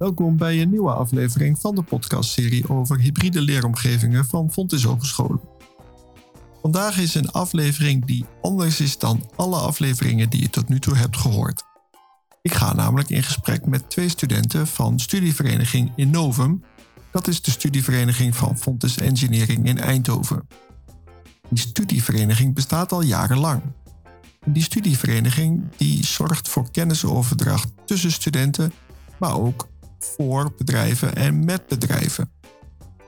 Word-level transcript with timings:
Welkom 0.00 0.36
bij 0.36 0.60
een 0.60 0.70
nieuwe 0.70 0.92
aflevering 0.92 1.58
van 1.58 1.74
de 1.74 1.82
podcastserie 1.82 2.68
over 2.68 3.00
hybride 3.00 3.40
leeromgevingen 3.40 4.24
van 4.24 4.52
Fontys 4.52 4.82
Hogescholen. 4.82 5.40
Vandaag 6.62 6.98
is 6.98 7.14
een 7.14 7.30
aflevering 7.30 8.04
die 8.04 8.24
anders 8.42 8.80
is 8.80 8.98
dan 8.98 9.30
alle 9.36 9.56
afleveringen 9.56 10.30
die 10.30 10.40
je 10.40 10.50
tot 10.50 10.68
nu 10.68 10.78
toe 10.78 10.96
hebt 10.96 11.16
gehoord. 11.16 11.62
Ik 12.42 12.52
ga 12.52 12.72
namelijk 12.72 13.08
in 13.10 13.22
gesprek 13.22 13.66
met 13.66 13.90
twee 13.90 14.08
studenten 14.08 14.66
van 14.66 14.98
studievereniging 14.98 15.92
Innovum. 15.96 16.62
Dat 17.12 17.28
is 17.28 17.42
de 17.42 17.50
studievereniging 17.50 18.36
van 18.36 18.58
Fontys 18.58 18.96
Engineering 18.96 19.66
in 19.66 19.78
Eindhoven. 19.78 20.48
Die 21.48 21.58
studievereniging 21.58 22.54
bestaat 22.54 22.92
al 22.92 23.02
jarenlang. 23.02 23.62
Die 24.46 24.62
studievereniging 24.62 25.62
die 25.76 26.06
zorgt 26.06 26.48
voor 26.48 26.70
kennisoverdracht 26.70 27.72
tussen 27.84 28.12
studenten, 28.12 28.72
maar 29.18 29.40
ook 29.40 29.68
voor 30.04 30.52
bedrijven 30.56 31.14
en 31.14 31.44
met 31.44 31.66
bedrijven. 31.66 32.30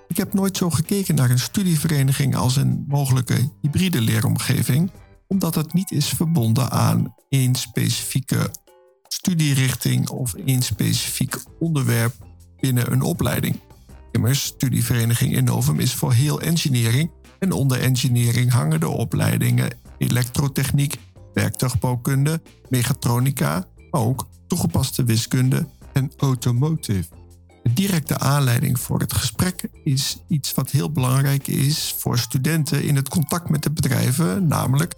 Ik 0.09 0.17
heb 0.17 0.35
nooit 0.35 0.57
zo 0.57 0.71
gekeken 0.71 1.15
naar 1.15 1.31
een 1.31 1.39
studievereniging 1.39 2.37
als 2.37 2.57
een 2.57 2.85
mogelijke 2.89 3.51
hybride 3.61 4.01
leeromgeving, 4.01 4.91
omdat 5.29 5.55
het 5.55 5.73
niet 5.73 5.91
is 5.91 6.09
verbonden 6.09 6.71
aan 6.71 7.15
één 7.29 7.55
specifieke 7.55 8.51
studierichting 9.09 10.09
of 10.09 10.35
één 10.35 10.63
specifiek 10.63 11.37
onderwerp 11.59 12.15
binnen 12.61 12.93
een 12.93 13.03
opleiding. 13.03 13.61
Immers, 14.11 14.43
studievereniging 14.43 15.33
Innovum 15.33 15.81
is 15.81 15.95
voor 15.95 16.13
heel 16.13 16.41
engineering 16.41 17.11
en 17.39 17.53
onder 17.53 17.81
engineering 17.81 18.51
hangen 18.51 18.81
de 18.81 18.89
opleidingen 18.89 19.77
elektrotechniek, 19.99 20.99
werktuigbouwkunde, 21.35 22.43
mechatronica, 22.69 23.67
maar 23.91 24.01
ook 24.01 24.27
toegepaste 24.47 25.05
wiskunde 25.05 25.67
en 25.93 26.13
automotive. 26.17 27.05
De 27.63 27.73
directe 27.73 28.19
aanleiding 28.19 28.81
voor 28.81 29.01
het 29.01 29.13
gesprek 29.13 29.69
is 29.85 30.17
iets 30.29 30.55
wat 30.55 30.71
heel 30.71 30.91
belangrijk 30.91 31.47
is 31.47 31.95
voor 31.99 32.19
studenten 32.19 32.85
in 32.85 32.97
het 32.97 33.09
contact 33.09 33.49
met 33.49 33.63
de 33.63 33.71
bedrijven, 33.71 34.47
namelijk 34.47 34.95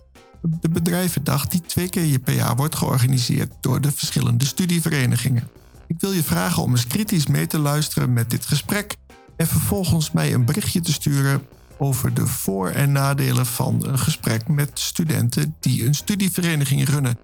de 0.61 0.69
bedrijvendag 0.69 1.47
die 1.47 1.61
twee 1.61 1.89
keer 1.89 2.19
per 2.19 2.35
jaar 2.35 2.57
wordt 2.57 2.75
georganiseerd 2.75 3.53
door 3.61 3.81
de 3.81 3.93
verschillende 3.93 4.45
studieverenigingen. 4.45 5.49
Ik 5.87 6.01
wil 6.01 6.13
je 6.13 6.23
vragen 6.23 6.63
om 6.63 6.71
eens 6.71 6.87
kritisch 6.87 7.27
mee 7.27 7.47
te 7.47 7.59
luisteren 7.59 8.13
met 8.13 8.31
dit 8.31 8.47
gesprek 8.47 8.97
en 9.37 9.47
vervolgens 9.47 10.11
mij 10.11 10.35
een 10.35 10.45
berichtje 10.45 10.81
te 10.81 10.93
sturen 10.93 11.47
over 11.79 12.15
de 12.15 12.27
voor- 12.27 12.71
en 12.71 12.93
nadelen 12.93 13.47
van 13.47 13.87
een 13.87 13.99
gesprek 13.99 14.49
met 14.49 14.71
studenten 14.75 15.55
die 15.61 15.87
een 15.87 15.95
studievereniging 15.95 16.89
runnen. 16.89 17.19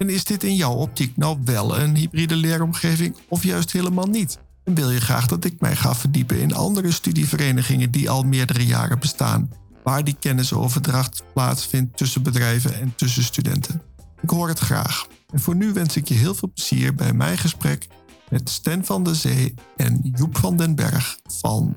En 0.00 0.08
is 0.08 0.24
dit 0.24 0.44
in 0.44 0.56
jouw 0.56 0.74
optiek 0.74 1.16
nou 1.16 1.38
wel 1.44 1.78
een 1.78 1.96
hybride 1.96 2.36
leeromgeving 2.36 3.16
of 3.28 3.42
juist 3.42 3.72
helemaal 3.72 4.06
niet? 4.06 4.38
En 4.64 4.74
wil 4.74 4.90
je 4.90 5.00
graag 5.00 5.26
dat 5.26 5.44
ik 5.44 5.60
mij 5.60 5.76
ga 5.76 5.94
verdiepen 5.94 6.40
in 6.40 6.54
andere 6.54 6.90
studieverenigingen 6.90 7.90
die 7.90 8.10
al 8.10 8.22
meerdere 8.22 8.66
jaren 8.66 8.98
bestaan, 8.98 9.50
waar 9.84 10.04
die 10.04 10.16
kennisoverdracht 10.20 11.22
plaatsvindt 11.32 11.96
tussen 11.96 12.22
bedrijven 12.22 12.80
en 12.80 12.92
tussen 12.96 13.22
studenten? 13.22 13.82
Ik 14.22 14.30
hoor 14.30 14.48
het 14.48 14.58
graag. 14.58 15.06
En 15.30 15.40
voor 15.40 15.56
nu 15.56 15.72
wens 15.72 15.96
ik 15.96 16.08
je 16.08 16.14
heel 16.14 16.34
veel 16.34 16.52
plezier 16.54 16.94
bij 16.94 17.12
mijn 17.12 17.38
gesprek 17.38 17.86
met 18.30 18.50
Sten 18.50 18.84
van 18.84 19.04
der 19.04 19.14
Zee 19.14 19.54
en 19.76 20.00
Joep 20.14 20.38
van 20.38 20.56
den 20.56 20.74
Berg 20.74 21.18
van 21.40 21.76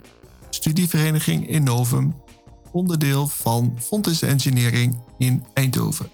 studievereniging 0.49 1.47
Innovum, 1.47 2.15
onderdeel 2.71 3.27
van 3.27 3.77
Fontes 3.80 4.21
Engineering 4.21 4.99
in 5.17 5.45
Eindhoven. 5.53 6.11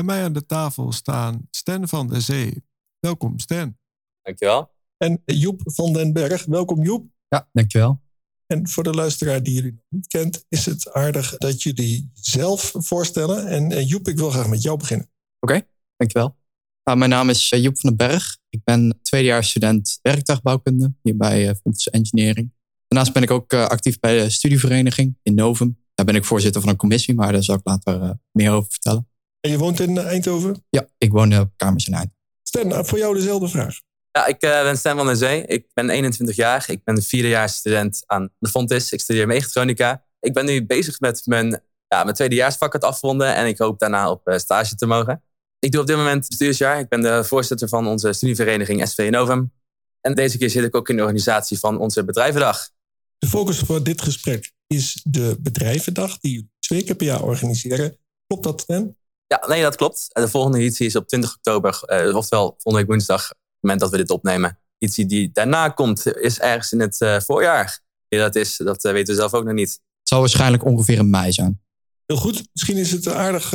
Bij 0.00 0.16
mij 0.16 0.24
aan 0.24 0.32
de 0.32 0.46
tafel 0.46 0.92
staan 0.92 1.48
Sten 1.50 1.88
van 1.88 2.08
der 2.08 2.20
Zee. 2.20 2.64
Welkom 2.98 3.38
Sten. 3.38 3.78
Dankjewel. 4.22 4.70
En 4.96 5.22
Joep 5.24 5.60
van 5.64 5.92
den 5.92 6.12
Berg. 6.12 6.44
Welkom 6.44 6.82
Joep. 6.82 7.06
Ja, 7.28 7.48
dankjewel. 7.52 8.00
En 8.46 8.68
voor 8.68 8.82
de 8.82 8.90
luisteraar 8.90 9.42
die 9.42 9.54
jullie 9.54 9.72
nog 9.72 9.84
niet 9.88 10.06
kent, 10.06 10.44
is 10.48 10.66
het 10.66 10.92
aardig 10.92 11.36
dat 11.36 11.62
jullie 11.62 12.10
zelf 12.14 12.72
voorstellen. 12.76 13.46
En 13.46 13.72
eh, 13.72 13.88
Joep, 13.88 14.08
ik 14.08 14.16
wil 14.16 14.30
graag 14.30 14.48
met 14.48 14.62
jou 14.62 14.78
beginnen. 14.78 15.10
Oké, 15.40 15.62
dankjewel. 15.96 16.36
Nou, 16.84 16.98
mijn 16.98 17.10
naam 17.10 17.28
is 17.28 17.50
eh, 17.50 17.62
Joep 17.62 17.78
van 17.78 17.94
den 17.94 18.08
Berg. 18.08 18.38
Ik 18.48 18.64
ben 18.64 18.98
tweedejaars 19.02 19.50
student 19.50 19.98
werktuigbouwkunde 20.02 20.94
hier 21.02 21.16
bij 21.16 21.48
uh, 21.48 21.54
Fontes 21.62 21.90
Engineering. 21.90 22.52
Daarnaast 22.88 23.12
ben 23.12 23.22
ik 23.22 23.30
ook 23.30 23.52
actief 23.52 23.98
bij 23.98 24.22
de 24.22 24.30
studievereniging 24.30 25.18
in 25.22 25.34
Novum. 25.34 25.78
Daar 25.94 26.06
ben 26.06 26.14
ik 26.14 26.24
voorzitter 26.24 26.60
van 26.60 26.70
een 26.70 26.76
commissie, 26.76 27.14
maar 27.14 27.32
daar 27.32 27.42
zal 27.42 27.56
ik 27.56 27.64
later 27.64 28.18
meer 28.32 28.50
over 28.50 28.70
vertellen. 28.70 29.09
En 29.40 29.50
je 29.50 29.58
woont 29.58 29.80
in 29.80 29.98
Eindhoven? 29.98 30.64
Ja, 30.70 30.88
ik 30.98 31.12
woon 31.12 31.38
op 31.38 31.50
kamers 31.56 31.86
in 31.86 31.92
Eindhoven. 31.92 32.18
Sten, 32.42 32.86
voor 32.86 32.98
jou 32.98 33.14
dezelfde 33.14 33.48
vraag. 33.48 33.80
Ja, 34.12 34.26
ik 34.26 34.44
uh, 34.44 34.62
ben 34.62 34.78
Stan 34.78 34.96
van 34.96 35.06
der 35.06 35.16
Zee. 35.16 35.46
Ik 35.46 35.66
ben 35.74 35.90
21 35.90 36.36
jaar. 36.36 36.64
Ik 36.70 36.84
ben 36.84 37.02
vierdejaars 37.02 37.54
student 37.54 38.02
aan 38.06 38.30
de 38.38 38.48
Fontis. 38.48 38.92
Ik 38.92 39.00
studeer 39.00 39.26
mechatronica. 39.26 40.04
Ik 40.20 40.32
ben 40.32 40.44
nu 40.44 40.66
bezig 40.66 41.00
met 41.00 41.22
mijn, 41.24 41.62
ja, 41.88 42.02
mijn 42.04 42.14
tweedejaarsvak 42.14 42.72
het 42.72 42.84
afronden. 42.84 43.34
En 43.34 43.46
ik 43.46 43.58
hoop 43.58 43.78
daarna 43.78 44.10
op 44.10 44.28
uh, 44.28 44.36
stage 44.38 44.74
te 44.74 44.86
mogen. 44.86 45.22
Ik 45.58 45.72
doe 45.72 45.80
op 45.80 45.86
dit 45.86 45.96
moment 45.96 46.28
bestuursjaar. 46.28 46.78
Ik 46.78 46.88
ben 46.88 47.00
de 47.00 47.24
voorzitter 47.24 47.68
van 47.68 47.86
onze 47.86 48.12
studievereniging 48.12 48.88
SV 48.88 49.08
Novum. 49.10 49.52
En 50.00 50.14
deze 50.14 50.38
keer 50.38 50.50
zit 50.50 50.64
ik 50.64 50.76
ook 50.76 50.88
in 50.88 50.96
de 50.96 51.02
organisatie 51.02 51.58
van 51.58 51.78
onze 51.78 52.04
bedrijvendag. 52.04 52.70
De 53.18 53.26
focus 53.26 53.58
voor 53.58 53.82
dit 53.82 54.02
gesprek 54.02 54.52
is 54.66 55.00
de 55.04 55.36
bedrijvendag 55.40 56.18
die 56.18 56.32
jullie 56.32 56.50
twee 56.58 56.84
keer 56.84 56.94
per 56.94 57.06
jaar 57.06 57.22
organiseren. 57.22 57.96
Klopt 58.26 58.44
dat, 58.44 58.60
Stan? 58.60 58.96
Ja, 59.32 59.46
nee, 59.48 59.62
dat 59.62 59.76
klopt. 59.76 60.08
De 60.12 60.28
volgende 60.28 60.58
editie 60.58 60.86
is 60.86 60.96
op 60.96 61.08
20 61.08 61.34
oktober, 61.34 61.82
uh, 61.86 62.16
oftewel 62.16 62.46
volgende 62.46 62.78
week 62.78 62.86
woensdag, 62.86 63.30
op 63.30 63.36
het 63.36 63.56
moment 63.60 63.80
dat 63.80 63.90
we 63.90 63.96
dit 63.96 64.10
opnemen. 64.10 64.58
Editie 64.78 65.06
die 65.06 65.30
daarna 65.32 65.68
komt, 65.68 66.16
is 66.16 66.38
ergens 66.38 66.72
in 66.72 66.80
het 66.80 67.00
uh, 67.00 67.20
voorjaar. 67.20 67.80
Ja, 68.08 68.18
dat 68.18 68.34
is, 68.34 68.56
dat 68.56 68.84
uh, 68.84 68.92
weten 68.92 69.14
we 69.14 69.20
zelf 69.20 69.34
ook 69.34 69.44
nog 69.44 69.54
niet. 69.54 69.70
Het 69.70 70.08
zal 70.08 70.20
waarschijnlijk 70.20 70.64
ongeveer 70.64 70.98
in 70.98 71.10
mei 71.10 71.32
zijn. 71.32 71.60
Heel 72.06 72.16
goed. 72.16 72.48
Misschien 72.52 72.76
is 72.76 72.90
het 72.90 73.08
aardig 73.08 73.48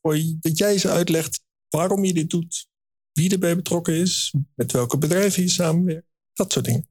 voor 0.00 0.16
je, 0.16 0.36
dat 0.40 0.58
jij 0.58 0.78
ze 0.78 0.88
uitlegt 0.88 1.40
waarom 1.68 2.04
je 2.04 2.12
dit 2.12 2.30
doet, 2.30 2.66
wie 3.12 3.30
erbij 3.30 3.56
betrokken 3.56 3.94
is, 3.94 4.34
met 4.54 4.72
welke 4.72 4.98
bedrijven 4.98 5.42
je 5.42 5.48
samenwerkt, 5.48 6.06
dat 6.32 6.52
soort 6.52 6.64
dingen. 6.64 6.88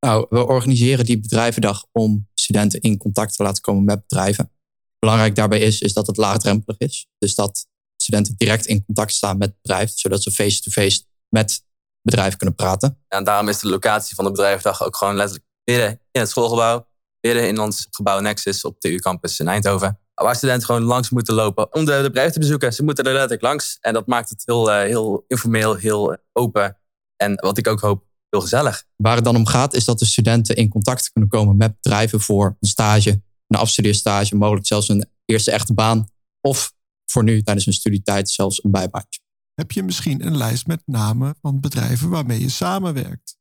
Nou, 0.00 0.26
we 0.30 0.46
organiseren 0.46 1.04
die 1.04 1.20
bedrijvendag 1.20 1.86
om 1.92 2.28
studenten 2.34 2.80
in 2.80 2.96
contact 2.96 3.36
te 3.36 3.42
laten 3.42 3.62
komen 3.62 3.84
met 3.84 4.00
bedrijven. 4.08 4.50
Belangrijk 4.98 5.34
daarbij 5.34 5.60
is, 5.60 5.80
is 5.80 5.92
dat 5.92 6.06
het 6.06 6.16
laagdrempelig 6.16 6.78
is. 6.78 7.06
Dus 7.18 7.34
dat 7.34 7.66
studenten 7.96 8.34
direct 8.36 8.66
in 8.66 8.84
contact 8.84 9.12
staan 9.12 9.38
met 9.38 9.48
het 9.48 9.62
bedrijf, 9.62 9.92
zodat 9.94 10.22
ze 10.22 10.30
face-to-face 10.30 11.02
met 11.28 11.62
bedrijven 12.02 12.38
kunnen 12.38 12.56
praten. 12.56 12.98
en 13.08 13.24
daarom 13.24 13.48
is 13.48 13.58
de 13.58 13.68
locatie 13.68 14.14
van 14.14 14.24
de 14.24 14.30
bedrijfsdag 14.30 14.84
ook 14.84 14.96
gewoon 14.96 15.14
letterlijk 15.14 15.46
midden 15.64 15.90
in 16.10 16.20
het 16.20 16.28
schoolgebouw, 16.28 16.86
midden 17.20 17.48
in 17.48 17.58
ons 17.58 17.86
gebouw 17.90 18.20
Nexus 18.20 18.64
op 18.64 18.80
de 18.80 18.90
U-campus 18.90 19.40
in 19.40 19.48
Eindhoven. 19.48 19.98
Waar 20.14 20.36
studenten 20.36 20.66
gewoon 20.66 20.82
langs 20.82 21.10
moeten 21.10 21.34
lopen 21.34 21.74
om 21.74 21.84
de, 21.84 22.00
bedrijf 22.02 22.32
te 22.32 22.38
bezoeken. 22.38 22.72
Ze 22.72 22.82
moeten 22.82 23.04
er 23.04 23.12
letterlijk 23.12 23.42
langs. 23.42 23.78
En 23.80 23.92
dat 23.92 24.06
maakt 24.06 24.30
het 24.30 24.42
heel, 24.44 24.70
uh, 24.70 24.76
heel 24.76 25.24
informeel, 25.26 25.74
heel 25.74 26.16
open. 26.32 26.78
En 27.16 27.34
wat 27.34 27.58
ik 27.58 27.66
ook 27.66 27.80
hoop, 27.80 28.04
heel 28.30 28.40
gezellig. 28.40 28.84
Waar 28.96 29.14
het 29.14 29.24
dan 29.24 29.36
om 29.36 29.46
gaat, 29.46 29.74
is 29.74 29.84
dat 29.84 29.98
de 29.98 30.04
studenten 30.04 30.56
in 30.56 30.68
contact 30.68 31.12
kunnen 31.12 31.30
komen 31.30 31.56
met 31.56 31.80
bedrijven 31.80 32.20
voor 32.20 32.56
een 32.60 32.68
stage 32.68 33.22
een 33.48 33.58
afstudeerstage, 33.58 34.36
mogelijk 34.36 34.66
zelfs 34.66 34.88
een 34.88 35.08
eerste 35.24 35.50
echte 35.50 35.74
baan. 35.74 36.08
Of 36.40 36.72
voor 37.04 37.24
nu 37.24 37.42
tijdens 37.42 37.66
een 37.66 37.72
studietijd 37.72 38.30
zelfs 38.30 38.64
een 38.64 38.70
bijbaantje. 38.70 39.20
Heb 39.54 39.72
je 39.72 39.82
misschien 39.82 40.26
een 40.26 40.36
lijst 40.36 40.66
met 40.66 40.82
namen 40.84 41.34
van 41.40 41.60
bedrijven 41.60 42.08
waarmee 42.08 42.40
je 42.40 42.48
samenwerkt? 42.48 43.36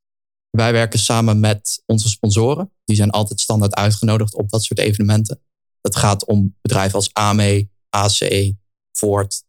Wij 0.49 0.71
werken 0.71 0.99
samen 0.99 1.39
met 1.39 1.83
onze 1.85 2.09
sponsoren. 2.09 2.71
Die 2.83 2.95
zijn 2.95 3.09
altijd 3.09 3.39
standaard 3.39 3.75
uitgenodigd 3.75 4.35
op 4.35 4.49
dat 4.49 4.63
soort 4.63 4.79
evenementen. 4.79 5.41
Het 5.81 5.95
gaat 5.95 6.25
om 6.25 6.55
bedrijven 6.61 6.95
als 6.95 7.13
AME, 7.13 7.69
ACE, 7.89 8.55
Ford, 8.91 9.43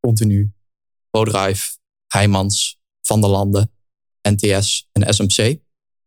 Continu, 0.00 0.52
ProDrive, 1.10 1.76
Heijmans, 2.06 2.80
Van 3.02 3.20
der 3.20 3.30
Landen, 3.30 3.70
NTS 4.28 4.88
en 4.92 5.14
SMC. 5.14 5.58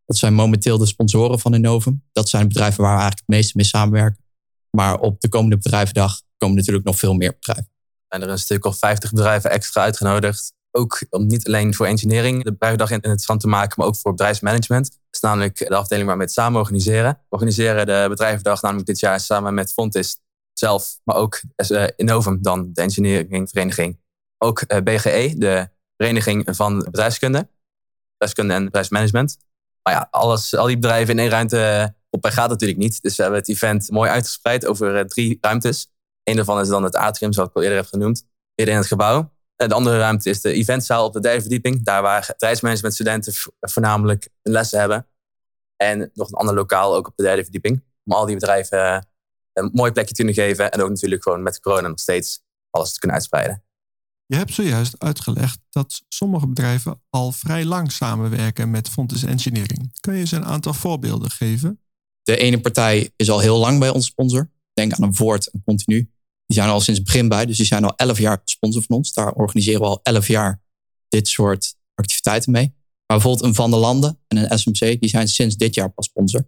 Dat 0.08 0.18
zijn 0.18 0.34
momenteel 0.34 0.78
de 0.78 0.86
sponsoren 0.86 1.40
van 1.40 1.54
Innovum. 1.54 2.04
Dat 2.12 2.30
zijn 2.30 2.48
bedrijven 2.48 2.82
waar 2.82 2.96
we 2.96 3.00
eigenlijk 3.00 3.28
het 3.28 3.36
meeste 3.36 3.54
mee 3.56 3.66
samenwerken. 3.66 4.24
Maar 4.70 5.00
op 5.00 5.22
de 5.22 5.30
komende 5.30 5.58
bedrijvendag 5.58 6.22
komen 6.38 6.56
natuurlijk 6.56 6.86
nog 6.86 6.98
veel 6.98 7.14
meer 7.14 7.36
bedrijven. 7.40 7.72
En 8.08 8.22
er 8.22 8.30
een 8.30 8.40
stuk 8.40 8.66
of 8.66 8.78
50 8.78 9.12
bedrijven 9.12 9.50
extra 9.50 9.82
uitgenodigd. 9.82 10.54
Ook 10.72 11.06
om 11.10 11.28
niet 11.28 11.48
alleen 11.48 11.74
voor 11.74 11.86
engineering 11.86 12.44
de 12.44 12.52
bedrijvendag 12.52 12.92
interessant 12.92 13.40
te 13.40 13.48
maken, 13.48 13.74
maar 13.78 13.88
ook 13.88 13.98
voor 13.98 14.12
bedrijfsmanagement. 14.12 14.90
Dat 14.90 15.00
is 15.12 15.20
namelijk 15.20 15.58
de 15.58 15.76
afdeling 15.76 16.08
waar 16.08 16.18
we 16.18 16.24
het 16.24 16.32
samen 16.32 16.60
organiseren. 16.60 17.12
We 17.12 17.26
organiseren 17.30 17.86
de 17.86 18.06
bedrijvendag 18.10 18.62
namelijk 18.62 18.88
dit 18.88 19.00
jaar 19.00 19.20
samen 19.20 19.54
met 19.54 19.74
Fontis 19.74 20.18
zelf, 20.54 21.00
maar 21.04 21.16
ook 21.16 21.42
uh, 21.72 21.88
Innovum 21.96 22.42
dan, 22.42 22.70
de 22.74 22.82
engineeringvereniging. 22.82 24.00
Ook 24.38 24.64
uh, 24.68 24.78
BGE, 24.78 25.34
de 25.38 25.70
vereniging 25.98 26.48
van 26.56 26.80
bedrijfskunde, 26.80 27.50
bedrijfskunde 28.12 28.54
en 28.54 28.64
bedrijfsmanagement. 28.64 29.38
Maar 29.88 29.96
ja, 29.96 30.08
alles, 30.12 30.56
al 30.56 30.66
die 30.66 30.80
bedrijven 30.80 31.14
in 31.14 31.20
één 31.20 31.30
ruimte 31.30 31.94
op 32.10 32.26
gaat 32.26 32.50
natuurlijk 32.50 32.80
niet. 32.80 33.02
Dus 33.02 33.16
we 33.16 33.22
hebben 33.22 33.40
het 33.40 33.50
event 33.50 33.92
mooi 33.92 34.10
uitgespreid 34.10 34.66
over 34.66 35.08
drie 35.08 35.38
ruimtes. 35.42 35.92
Een 36.24 36.36
daarvan 36.36 36.60
is 36.60 36.68
dan 36.68 36.84
het 36.84 36.96
atrium, 36.96 37.34
zoals 37.34 37.50
ik 37.50 37.56
al 37.56 37.62
eerder 37.62 37.78
heb 37.78 37.88
genoemd, 37.88 38.28
midden 38.56 38.76
in 38.76 38.82
het 38.82 38.90
gebouw. 38.90 39.32
De 39.56 39.74
andere 39.74 39.98
ruimte 39.98 40.30
is 40.30 40.42
de 40.42 40.54
eventzaal 40.54 41.06
op 41.06 41.14
de 41.14 41.20
derde 41.20 41.42
verdieping. 41.42 41.84
Daar 41.84 42.02
waar 42.02 42.26
bedrijfsmanagementstudenten 42.28 43.34
voornamelijk 43.60 44.30
lessen 44.42 44.80
hebben. 44.80 45.08
En 45.76 46.12
nog 46.14 46.28
een 46.28 46.38
ander 46.38 46.56
lokaal 46.56 46.96
ook 46.96 47.08
op 47.08 47.16
de 47.16 47.24
derde 47.24 47.44
verdieping. 47.44 47.84
Om 48.06 48.14
al 48.14 48.26
die 48.26 48.36
bedrijven 48.36 49.08
een 49.54 49.70
mooi 49.74 49.92
plekje 49.92 50.14
te 50.14 50.24
kunnen 50.24 50.44
geven. 50.44 50.72
En 50.72 50.82
ook 50.82 50.90
natuurlijk 50.90 51.24
gewoon 51.24 51.44
met 51.44 51.60
corona 51.60 51.88
nog 51.88 52.00
steeds 52.00 52.42
alles 52.70 52.94
te 52.94 53.00
kunnen 53.00 53.18
uitspreiden. 53.18 53.67
Je 54.30 54.36
hebt 54.36 54.54
zojuist 54.54 55.00
uitgelegd 55.00 55.60
dat 55.70 56.02
sommige 56.10 56.48
bedrijven 56.48 57.02
al 57.10 57.32
vrij 57.32 57.66
lang 57.66 57.92
samenwerken 57.92 58.70
met 58.70 58.90
Fontes 58.90 59.24
Engineering. 59.24 60.00
Kun 60.00 60.14
je 60.14 60.20
eens 60.20 60.32
een 60.32 60.46
aantal 60.46 60.74
voorbeelden 60.74 61.32
geven? 61.32 61.80
De 62.24 62.38
ene 62.38 62.62
partij 62.62 63.12
is 63.16 63.30
al 63.30 63.40
heel 63.40 63.58
lang 63.58 63.80
bij 63.80 63.90
ons 63.90 64.06
sponsor. 64.06 64.52
Denk 64.74 64.94
aan 64.94 65.04
een 65.04 65.16
Voort 65.16 65.48
en 65.48 65.62
Continu. 65.66 65.98
Die 66.46 66.58
zijn 66.58 66.70
al 66.70 66.80
sinds 66.80 67.00
het 67.00 67.10
begin 67.10 67.28
bij, 67.28 67.46
dus 67.46 67.58
die 67.58 67.66
zijn 67.66 67.84
al 67.84 67.96
elf 67.96 68.20
jaar 68.20 68.42
sponsor 68.44 68.84
van 68.84 68.96
ons. 68.96 69.14
Daar 69.14 69.32
organiseren 69.32 69.82
we 69.82 69.88
al 69.88 70.00
elf 70.04 70.28
jaar 70.28 70.62
dit 71.08 71.28
soort 71.28 71.76
activiteiten 71.96 72.52
mee. 72.52 72.76
Maar 73.06 73.18
bijvoorbeeld 73.18 73.46
een 73.46 73.56
Van 73.56 73.72
der 73.72 73.80
Landen 73.80 74.20
en 74.28 74.38
een 74.38 74.60
SMC, 74.60 75.00
die 75.00 75.10
zijn 75.10 75.28
sinds 75.28 75.56
dit 75.56 75.76
jaar 75.76 75.90
pas 75.90 76.06
sponsor. 76.06 76.48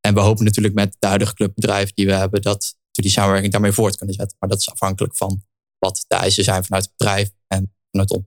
En 0.00 0.14
we 0.14 0.20
hopen 0.20 0.44
natuurlijk 0.44 0.74
met 0.74 0.96
de 0.98 1.06
huidige 1.06 1.34
clubbedrijven 1.34 1.94
die 1.94 2.06
we 2.06 2.12
hebben, 2.12 2.42
dat 2.42 2.76
we 2.92 3.02
die 3.02 3.10
samenwerking 3.10 3.52
daarmee 3.52 3.72
voort 3.72 3.96
kunnen 3.96 4.14
zetten. 4.14 4.36
Maar 4.40 4.48
dat 4.48 4.60
is 4.60 4.70
afhankelijk 4.70 5.16
van 5.16 5.42
wat 5.82 6.04
de 6.08 6.14
eisen 6.14 6.44
zijn 6.44 6.64
vanuit 6.64 6.84
het 6.84 6.96
bedrijf 6.96 7.30
en 7.46 7.74
vanuit 7.90 8.10
ons. 8.10 8.24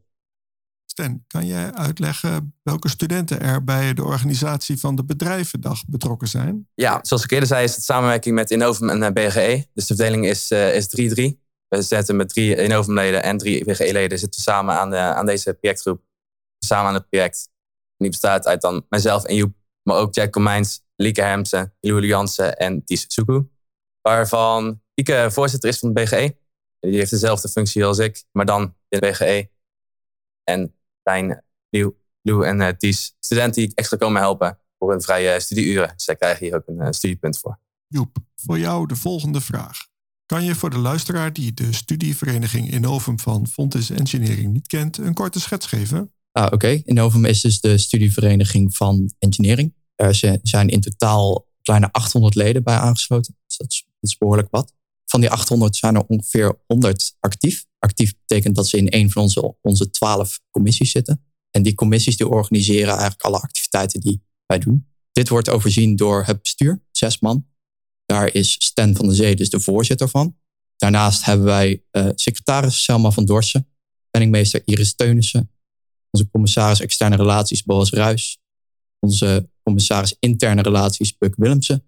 Stan, 0.86 1.24
kan 1.28 1.46
jij 1.46 1.74
uitleggen 1.74 2.56
welke 2.64 2.90
studenten 2.90 3.42
er 3.42 3.64
bij 3.64 3.94
de 3.94 4.04
organisatie 4.04 4.80
van 4.80 4.96
de 4.96 5.04
bedrijvendag 5.06 5.86
betrokken 5.86 6.28
zijn? 6.28 6.68
Ja, 6.74 7.00
zoals 7.02 7.24
ik 7.24 7.32
eerder 7.32 7.48
zei, 7.48 7.64
is 7.64 7.76
het 7.76 7.84
samenwerking 7.84 8.36
met 8.36 8.52
Innovum 8.52 8.90
en 8.90 9.04
eh, 9.04 9.12
BGE. 9.12 9.68
Dus 9.74 9.86
de 9.86 9.96
verdeling 9.96 10.26
is 10.26 10.44
3-3. 10.44 10.48
Uh, 10.48 10.70
is 10.70 11.36
we 11.68 11.82
zitten 11.82 12.16
met 12.16 12.30
drie 12.30 12.56
Innovum-leden 12.56 13.24
en 13.24 13.38
drie 13.38 13.66
BGE-leden 13.66 14.20
zitten 14.20 14.42
samen 14.42 14.76
aan, 14.76 14.90
de, 14.90 14.98
aan 14.98 15.26
deze 15.26 15.54
projectgroep. 15.54 16.02
Samen 16.60 16.88
aan 16.88 16.94
het 16.94 17.10
project. 17.10 17.50
die 17.98 18.10
bestaat 18.10 18.48
uit 18.48 18.62
dan 18.62 18.86
mijzelf 18.90 19.24
en 19.24 19.36
Joep, 19.36 19.54
maar 19.84 19.98
ook 19.98 20.14
Jack 20.14 20.32
Comijns, 20.32 20.82
Lieke 20.96 21.22
Hemsen, 21.22 21.74
Louis 21.80 22.06
Jansen 22.06 22.58
en 22.58 22.84
Ties 22.86 23.06
Suku. 23.08 23.50
Waarvan 24.02 24.82
Lieke 24.94 25.28
voorzitter 25.32 25.70
is 25.70 25.80
van 25.80 25.94
de 25.94 26.02
BGE. 26.02 26.44
Die 26.86 26.98
heeft 26.98 27.12
dezelfde 27.12 27.50
functie 27.50 27.86
als 27.86 27.98
ik, 27.98 28.24
maar 28.32 28.46
dan 28.46 28.62
in 28.62 29.00
de 29.00 29.10
BGE. 29.10 29.50
En 30.44 30.76
zijn 31.04 31.44
Lou, 31.70 31.96
Lou 32.22 32.46
en 32.46 32.62
uh, 32.62 32.68
Ties 32.68 33.16
studenten 33.20 33.62
die 33.62 33.76
extra 33.76 33.98
komen 33.98 34.22
helpen 34.22 34.60
voor 34.78 34.92
hun 34.92 35.02
vrije 35.02 35.40
studieuren. 35.40 35.94
Dus 35.96 36.06
daar 36.06 36.16
krijgen 36.16 36.46
hier 36.46 36.56
ook 36.56 36.68
een 36.68 36.82
uh, 36.82 36.88
studiepunt 36.90 37.40
voor. 37.40 37.60
Joep, 37.88 38.18
voor 38.36 38.60
jou 38.60 38.88
de 38.88 38.96
volgende 38.96 39.42
vraag. 39.42 39.88
Kan 40.26 40.44
je 40.44 40.56
voor 40.56 40.70
de 40.70 40.78
luisteraar 40.78 41.34
die 41.34 41.54
de 41.54 41.74
studievereniging 41.74 42.72
Innovum 42.72 43.20
van 43.20 43.48
Fontis 43.48 43.90
Engineering 43.90 44.54
niet 44.54 44.68
kent, 44.68 44.98
een 44.98 45.14
korte 45.14 45.40
schets 45.40 45.66
geven? 45.66 46.14
Ah, 46.32 46.46
Oké, 46.46 46.54
okay. 46.54 46.82
Innovum 46.86 47.26
is 47.26 47.42
dus 47.42 47.60
de 47.60 47.78
studievereniging 47.78 48.76
van 48.76 49.14
engineering. 49.20 49.74
Er 49.96 50.16
zijn 50.42 50.68
in 50.68 50.82
totaal 50.82 51.48
kleine 51.62 51.92
800 51.92 52.36
leden 52.36 52.64
bij 52.64 52.76
aangesloten. 52.76 53.38
Dus 53.46 53.58
dat 53.58 53.72
is, 53.72 53.86
dat 54.00 54.10
is 54.10 54.18
behoorlijk 54.18 54.48
wat. 54.52 54.74
Van 55.16 55.24
die 55.24 55.34
800 55.34 55.76
zijn 55.76 55.96
er 55.96 56.06
ongeveer 56.08 56.60
100 56.68 57.16
actief. 57.20 57.66
Actief 57.80 58.14
betekent 58.20 58.56
dat 58.56 58.68
ze 58.68 58.78
in 58.78 58.88
een 58.90 59.12
van 59.12 59.22
onze, 59.22 59.56
onze 59.62 59.90
12 59.90 60.40
commissies 60.50 60.92
zitten. 60.92 61.26
En 61.52 61.64
die 61.64 61.76
commissies 61.76 62.18
die 62.18 62.28
organiseren 62.28 62.90
eigenlijk 62.90 63.22
alle 63.22 63.40
activiteiten 63.40 64.00
die 64.00 64.22
wij 64.46 64.60
doen. 64.60 64.88
Dit 65.12 65.30
wordt 65.30 65.50
overzien 65.50 65.96
door 65.96 66.24
het 66.26 66.42
bestuur, 66.42 66.84
zes 66.92 67.20
man. 67.20 67.48
Daar 68.06 68.34
is 68.34 68.52
Stan 68.52 68.96
van 68.96 69.06
der 69.06 69.16
Zee 69.16 69.36
dus 69.36 69.50
de 69.50 69.60
voorzitter 69.60 70.10
van. 70.10 70.38
Daarnaast 70.76 71.26
hebben 71.26 71.46
wij 71.46 71.84
uh, 71.92 72.10
secretaris 72.16 72.84
Selma 72.84 73.12
van 73.12 73.26
Dorsen, 73.26 73.68
penningmeester 74.10 74.62
Iris 74.66 74.96
Teunissen, 74.96 75.52
onze 76.10 76.30
commissaris 76.30 76.80
externe 76.80 77.16
relaties 77.16 77.64
Boas 77.64 77.92
Ruis, 77.92 78.40
onze 79.00 79.50
commissaris 79.64 80.16
interne 80.20 80.62
relaties 80.62 81.12
Puk 81.12 81.36
Willemsen 81.36 81.86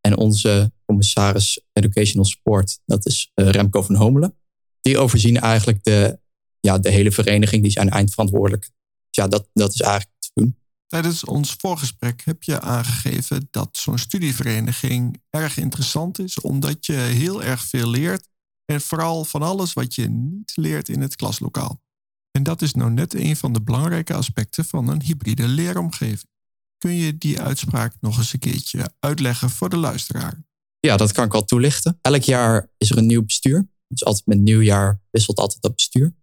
en 0.00 0.16
onze 0.16 0.72
commissaris 0.90 1.60
Educational 1.72 2.24
Sport, 2.24 2.80
dat 2.86 3.06
is 3.06 3.30
uh, 3.34 3.48
Remco 3.48 3.82
van 3.82 3.94
Homelen. 3.94 4.34
Die 4.80 4.98
overzien 4.98 5.40
eigenlijk 5.40 5.84
de, 5.84 6.18
ja, 6.60 6.78
de 6.78 6.90
hele 6.90 7.12
vereniging, 7.12 7.62
die 7.62 7.70
zijn 7.70 7.90
eindverantwoordelijk. 7.90 8.62
Dus 8.62 8.70
ja, 9.10 9.28
dat, 9.28 9.48
dat 9.52 9.74
is 9.74 9.80
eigenlijk 9.80 10.12
te 10.18 10.30
doen. 10.34 10.56
Tijdens 10.86 11.24
ons 11.24 11.54
voorgesprek 11.58 12.22
heb 12.24 12.42
je 12.42 12.60
aangegeven 12.60 13.48
dat 13.50 13.68
zo'n 13.72 13.98
studievereniging 13.98 15.22
erg 15.30 15.56
interessant 15.56 16.18
is, 16.18 16.40
omdat 16.40 16.86
je 16.86 16.92
heel 16.92 17.42
erg 17.42 17.62
veel 17.62 17.88
leert 17.88 18.28
en 18.64 18.80
vooral 18.80 19.24
van 19.24 19.42
alles 19.42 19.72
wat 19.72 19.94
je 19.94 20.08
niet 20.08 20.52
leert 20.54 20.88
in 20.88 21.00
het 21.00 21.16
klaslokaal. 21.16 21.82
En 22.30 22.42
dat 22.42 22.62
is 22.62 22.74
nou 22.74 22.90
net 22.90 23.14
een 23.14 23.36
van 23.36 23.52
de 23.52 23.62
belangrijke 23.62 24.14
aspecten 24.14 24.64
van 24.64 24.88
een 24.88 25.02
hybride 25.02 25.48
leeromgeving. 25.48 26.30
Kun 26.78 26.94
je 26.94 27.18
die 27.18 27.40
uitspraak 27.40 27.94
nog 28.00 28.18
eens 28.18 28.32
een 28.32 28.38
keertje 28.38 28.92
uitleggen 28.98 29.50
voor 29.50 29.68
de 29.68 29.76
luisteraar? 29.76 30.48
Ja, 30.80 30.96
dat 30.96 31.12
kan 31.12 31.24
ik 31.24 31.32
wel 31.32 31.44
toelichten. 31.44 31.98
Elk 32.00 32.22
jaar 32.22 32.70
is 32.76 32.90
er 32.90 32.98
een 32.98 33.06
nieuw 33.06 33.24
bestuur. 33.24 33.68
Dus 33.86 34.04
altijd 34.04 34.26
met 34.26 34.38
nieuwjaar 34.38 35.00
wisselt 35.10 35.38
altijd 35.38 35.62
dat 35.62 35.74
bestuur. 35.74 36.14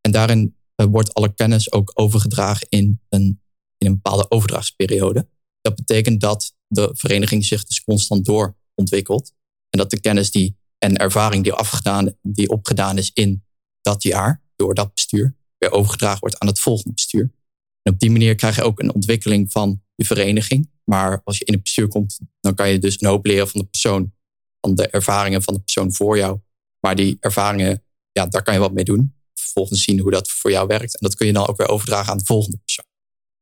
En 0.00 0.10
daarin 0.10 0.56
uh, 0.76 0.86
wordt 0.86 1.14
alle 1.14 1.34
kennis 1.34 1.72
ook 1.72 1.90
overgedragen 1.94 2.66
in 2.68 3.00
een, 3.08 3.40
in 3.78 3.86
een 3.86 3.94
bepaalde 3.94 4.30
overdrachtsperiode. 4.30 5.28
Dat 5.60 5.74
betekent 5.74 6.20
dat 6.20 6.54
de 6.66 6.90
vereniging 6.92 7.44
zich 7.44 7.64
dus 7.64 7.82
constant 7.82 8.24
doorontwikkelt. 8.24 9.32
En 9.70 9.78
dat 9.78 9.90
de 9.90 10.00
kennis 10.00 10.30
die, 10.30 10.56
en 10.78 10.96
ervaring 10.96 11.42
die, 11.42 11.52
afgedaan, 11.52 12.16
die 12.22 12.48
opgedaan 12.48 12.98
is 12.98 13.10
in 13.12 13.44
dat 13.80 14.02
jaar 14.02 14.42
door 14.56 14.74
dat 14.74 14.94
bestuur, 14.94 15.36
weer 15.58 15.70
overgedragen 15.70 16.20
wordt 16.20 16.38
aan 16.38 16.48
het 16.48 16.60
volgende 16.60 16.94
bestuur. 16.94 17.32
En 17.82 17.92
op 17.92 17.98
die 17.98 18.10
manier 18.10 18.34
krijg 18.34 18.56
je 18.56 18.62
ook 18.62 18.80
een 18.80 18.94
ontwikkeling 18.94 19.52
van 19.52 19.82
je 19.94 20.04
vereniging. 20.04 20.70
Maar 20.84 21.20
als 21.24 21.38
je 21.38 21.44
in 21.44 21.52
het 21.52 21.62
bestuur 21.62 21.88
komt, 21.88 22.18
dan 22.40 22.54
kan 22.54 22.68
je 22.68 22.78
dus 22.78 23.00
een 23.00 23.08
hoop 23.08 23.26
leren 23.26 23.48
van 23.48 23.60
de 23.60 23.66
persoon, 23.66 24.12
van 24.60 24.74
de 24.74 24.88
ervaringen 24.88 25.42
van 25.42 25.54
de 25.54 25.60
persoon 25.60 25.92
voor 25.92 26.16
jou. 26.16 26.38
Maar 26.80 26.96
die 26.96 27.16
ervaringen, 27.20 27.82
ja, 28.12 28.26
daar 28.26 28.42
kan 28.42 28.54
je 28.54 28.60
wat 28.60 28.72
mee 28.72 28.84
doen. 28.84 29.14
Vervolgens 29.34 29.82
zien 29.82 30.00
hoe 30.00 30.10
dat 30.10 30.30
voor 30.30 30.50
jou 30.50 30.66
werkt. 30.66 30.94
En 30.94 31.00
dat 31.00 31.14
kun 31.14 31.26
je 31.26 31.32
dan 31.32 31.46
ook 31.46 31.56
weer 31.56 31.68
overdragen 31.68 32.12
aan 32.12 32.18
de 32.18 32.24
volgende 32.24 32.56
persoon. 32.56 32.84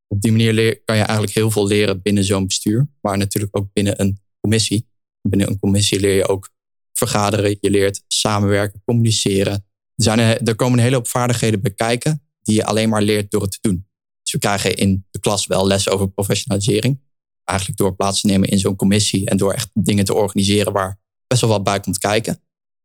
Op 0.09 0.21
die 0.21 0.31
manier 0.31 0.53
leer, 0.53 0.83
kan 0.85 0.97
je 0.97 1.03
eigenlijk 1.03 1.33
heel 1.33 1.51
veel 1.51 1.67
leren 1.67 2.03
binnen 2.03 2.25
zo'n 2.25 2.47
bestuur, 2.47 2.89
maar 3.01 3.19
natuurlijk 3.19 3.57
ook 3.57 3.73
binnen 3.73 4.01
een 4.01 4.21
commissie. 4.41 4.89
Binnen 5.29 5.49
een 5.49 5.59
commissie 5.59 6.01
leer 6.01 6.15
je 6.15 6.29
ook 6.29 6.51
vergaderen, 6.93 7.57
je 7.61 7.71
leert 7.71 8.03
samenwerken, 8.09 8.83
communiceren. 8.85 9.53
Er, 9.53 10.05
zijn, 10.05 10.19
er 10.19 10.55
komen 10.55 10.79
een 10.79 10.85
hele 10.85 10.97
hoop 10.97 11.09
vaardigheden 11.09 11.61
bij 11.61 11.75
kijken 11.75 12.23
die 12.43 12.55
je 12.55 12.65
alleen 12.65 12.89
maar 12.89 13.03
leert 13.03 13.31
door 13.31 13.43
het 13.43 13.51
te 13.51 13.59
doen. 13.61 13.87
Dus 14.23 14.33
we 14.33 14.39
krijgen 14.39 14.77
in 14.77 15.07
de 15.11 15.21
klas 15.21 15.47
wel 15.47 15.67
les 15.67 15.89
over 15.89 16.11
professionalisering. 16.11 17.01
Eigenlijk 17.45 17.79
door 17.79 17.97
plaats 17.97 18.21
te 18.21 18.27
nemen 18.27 18.49
in 18.49 18.59
zo'n 18.59 18.77
commissie 18.77 19.27
en 19.27 19.37
door 19.37 19.53
echt 19.53 19.71
dingen 19.73 20.05
te 20.05 20.15
organiseren 20.15 20.73
waar 20.73 20.99
best 21.27 21.41
wel 21.41 21.51
wat 21.51 21.65
bij 21.65 21.81
komt 21.81 21.99
kijken. 21.99 22.43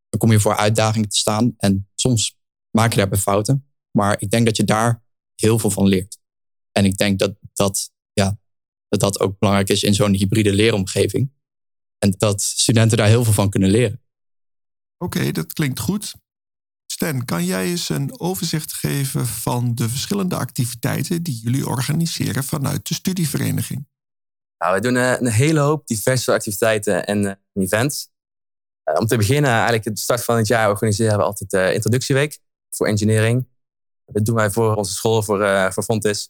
Dan 0.09 0.19
kom 0.19 0.31
je 0.31 0.39
voor 0.39 0.55
uitdagingen 0.55 1.09
te 1.09 1.17
staan 1.17 1.53
en 1.57 1.89
soms 1.95 2.37
maak 2.71 2.91
je 2.91 2.97
daarbij 2.97 3.19
fouten. 3.19 3.67
Maar 3.91 4.21
ik 4.21 4.29
denk 4.29 4.45
dat 4.45 4.57
je 4.57 4.63
daar 4.63 5.03
heel 5.35 5.59
veel 5.59 5.69
van 5.69 5.87
leert. 5.87 6.17
En 6.71 6.85
ik 6.85 6.97
denk 6.97 7.19
dat 7.19 7.35
dat, 7.53 7.91
ja, 8.13 8.39
dat, 8.87 8.99
dat 8.99 9.19
ook 9.19 9.39
belangrijk 9.39 9.69
is 9.69 9.83
in 9.83 9.93
zo'n 9.93 10.13
hybride 10.13 10.53
leeromgeving. 10.53 11.31
En 11.99 12.15
dat 12.17 12.41
studenten 12.41 12.97
daar 12.97 13.07
heel 13.07 13.23
veel 13.23 13.33
van 13.33 13.49
kunnen 13.49 13.69
leren. 13.69 14.01
Oké, 14.97 15.31
dat 15.31 15.53
klinkt 15.53 15.79
goed. 15.79 16.13
Stan, 16.91 17.25
kan 17.25 17.45
jij 17.45 17.69
eens 17.69 17.89
een 17.89 18.19
overzicht 18.19 18.73
geven 18.73 19.27
van 19.27 19.75
de 19.75 19.89
verschillende 19.89 20.35
activiteiten 20.35 21.23
die 21.23 21.39
jullie 21.39 21.67
organiseren 21.67 22.43
vanuit 22.43 22.87
de 22.87 22.93
studievereniging? 22.93 23.87
Nou, 24.57 24.73
we 24.75 24.81
doen 24.81 24.95
eh, 24.95 25.19
een 25.19 25.27
hele 25.27 25.59
hoop 25.59 25.87
diverse 25.87 26.31
activiteiten 26.31 27.05
en 27.05 27.25
eh, 27.25 27.63
events. 27.63 28.09
Eh, 28.83 28.99
om 28.99 29.05
te 29.05 29.17
beginnen, 29.17 29.51
eigenlijk 29.51 29.85
het 29.85 29.99
start 29.99 30.23
van 30.23 30.37
het 30.37 30.47
jaar 30.47 30.69
organiseren 30.69 31.17
we 31.17 31.23
altijd 31.23 31.49
de 31.49 31.73
introductieweek 31.73 32.39
voor 32.69 32.87
engineering. 32.87 33.47
Dat 34.05 34.25
doen 34.25 34.35
wij 34.35 34.51
voor 34.51 34.75
onze 34.75 34.93
school, 34.93 35.23
voor, 35.23 35.73
voor 35.73 35.83
Fontis. 35.83 36.29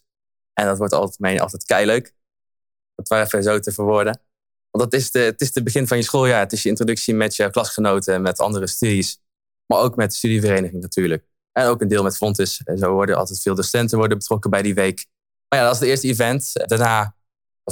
En 0.52 0.66
dat 0.66 0.78
wordt 0.78 0.92
altijd, 0.92 1.18
meen, 1.18 1.40
altijd 1.40 1.64
keileuk. 1.64 2.14
Dat 2.94 3.08
waar 3.08 3.24
even 3.24 3.42
zo 3.42 3.58
te 3.58 3.72
verwoorden. 3.72 4.20
Want 4.70 4.90
dat 4.90 5.00
is 5.00 5.10
de, 5.10 5.18
het 5.18 5.40
is 5.40 5.54
het 5.54 5.64
begin 5.64 5.86
van 5.86 5.96
je 5.96 6.02
schooljaar. 6.02 6.40
Het 6.40 6.52
is 6.52 6.62
je 6.62 6.68
introductie 6.68 7.14
met 7.14 7.36
je 7.36 7.50
klasgenoten, 7.50 8.22
met 8.22 8.40
andere 8.40 8.66
studies. 8.66 9.20
Maar 9.66 9.78
ook 9.78 9.96
met 9.96 10.10
de 10.10 10.16
studievereniging 10.16 10.82
natuurlijk. 10.82 11.28
En 11.52 11.66
ook 11.66 11.80
een 11.80 11.88
deel 11.88 12.02
met 12.02 12.16
Fontis. 12.16 12.62
Zo 12.76 12.92
worden 12.92 13.16
altijd 13.16 13.40
veel 13.40 13.54
docenten 13.54 13.98
worden 13.98 14.18
betrokken 14.18 14.50
bij 14.50 14.62
die 14.62 14.74
week. 14.74 15.06
Maar 15.48 15.58
ja, 15.58 15.64
dat 15.64 15.74
is 15.74 15.80
het 15.80 15.88
eerste 15.88 16.08
event. 16.08 16.52
Daarna 16.68 17.16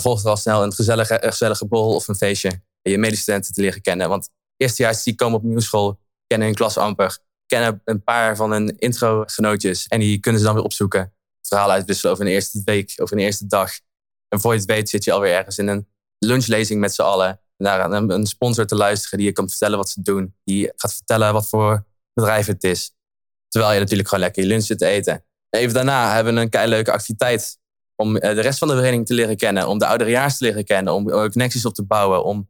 er 0.05 0.29
al 0.29 0.37
snel 0.37 0.63
een 0.63 0.73
gezellige, 0.73 1.25
een 1.25 1.31
gezellige 1.31 1.67
bol 1.67 1.95
of 1.95 2.09
een 2.09 2.15
feestje. 2.15 2.63
Je 2.83 2.99
medestudenten 2.99 3.53
te 3.53 3.61
leren 3.61 3.81
kennen. 3.81 4.09
Want 4.09 4.29
eerstejaars 4.57 5.03
die 5.03 5.15
komen 5.15 5.39
op 5.39 5.45
nieuwe 5.45 5.61
school, 5.61 5.99
kennen 6.27 6.47
hun 6.47 6.57
klas 6.57 6.77
amper. 6.77 7.19
Kennen 7.47 7.81
een 7.85 8.05
paar 8.05 8.37
van 8.37 8.51
hun 8.51 8.79
intro-genootjes. 8.79 9.87
En 9.87 10.01
die 10.01 10.19
kunnen 10.21 10.41
ze 10.41 10.47
dan 10.47 10.55
weer 10.55 10.65
opzoeken. 10.65 11.13
Verhalen 11.43 11.75
uitwisselen 11.75 12.13
over 12.13 12.27
een 12.27 12.33
eerste 12.33 12.63
week, 12.65 12.93
over 12.97 13.17
een 13.17 13.23
eerste 13.23 13.47
dag. 13.47 13.73
En 14.29 14.41
voor 14.41 14.53
je 14.53 14.59
het 14.59 14.69
weet 14.69 14.89
zit 14.89 15.05
je 15.05 15.13
alweer 15.13 15.35
ergens 15.35 15.59
in 15.59 15.69
een 15.69 15.89
lunchlezing 16.19 16.81
met 16.81 16.95
z'n 16.95 17.03
allen 17.03 17.41
naar 17.57 17.91
een 17.91 18.27
sponsor 18.27 18.67
te 18.67 18.75
luisteren 18.75 19.19
die 19.19 19.27
je 19.27 19.33
kan 19.33 19.49
vertellen 19.49 19.79
wat 19.79 19.89
ze 19.89 20.03
doen. 20.03 20.35
Die 20.45 20.73
gaat 20.77 20.95
vertellen 20.95 21.33
wat 21.33 21.49
voor 21.49 21.87
bedrijf 22.13 22.47
het 22.47 22.65
is. 22.65 22.95
Terwijl 23.49 23.73
je 23.73 23.81
natuurlijk 23.81 24.09
gewoon 24.09 24.25
lekker 24.25 24.43
je 24.43 24.49
lunch 24.49 24.65
zit 24.65 24.79
te 24.79 24.87
eten. 24.87 25.25
Even 25.51 25.75
daarna 25.75 26.15
hebben 26.15 26.35
we 26.35 26.41
een 26.41 26.49
kei 26.49 26.69
leuke 26.69 26.93
activiteit 26.93 27.59
om 27.97 28.15
de 28.15 28.41
rest 28.41 28.59
van 28.59 28.69
de 28.69 28.75
vereniging 28.75 29.07
te 29.07 29.15
leren 29.15 29.37
kennen. 29.37 29.69
Om 29.69 29.79
de 29.79 29.87
ouderejaars 29.87 30.39
te 30.39 30.45
leren 30.45 30.65
kennen. 30.65 30.93
Om 30.93 31.11
connecties 31.11 31.67
op 31.67 31.75
te 31.75 31.85
bouwen. 31.85 32.25
Om 32.25 32.49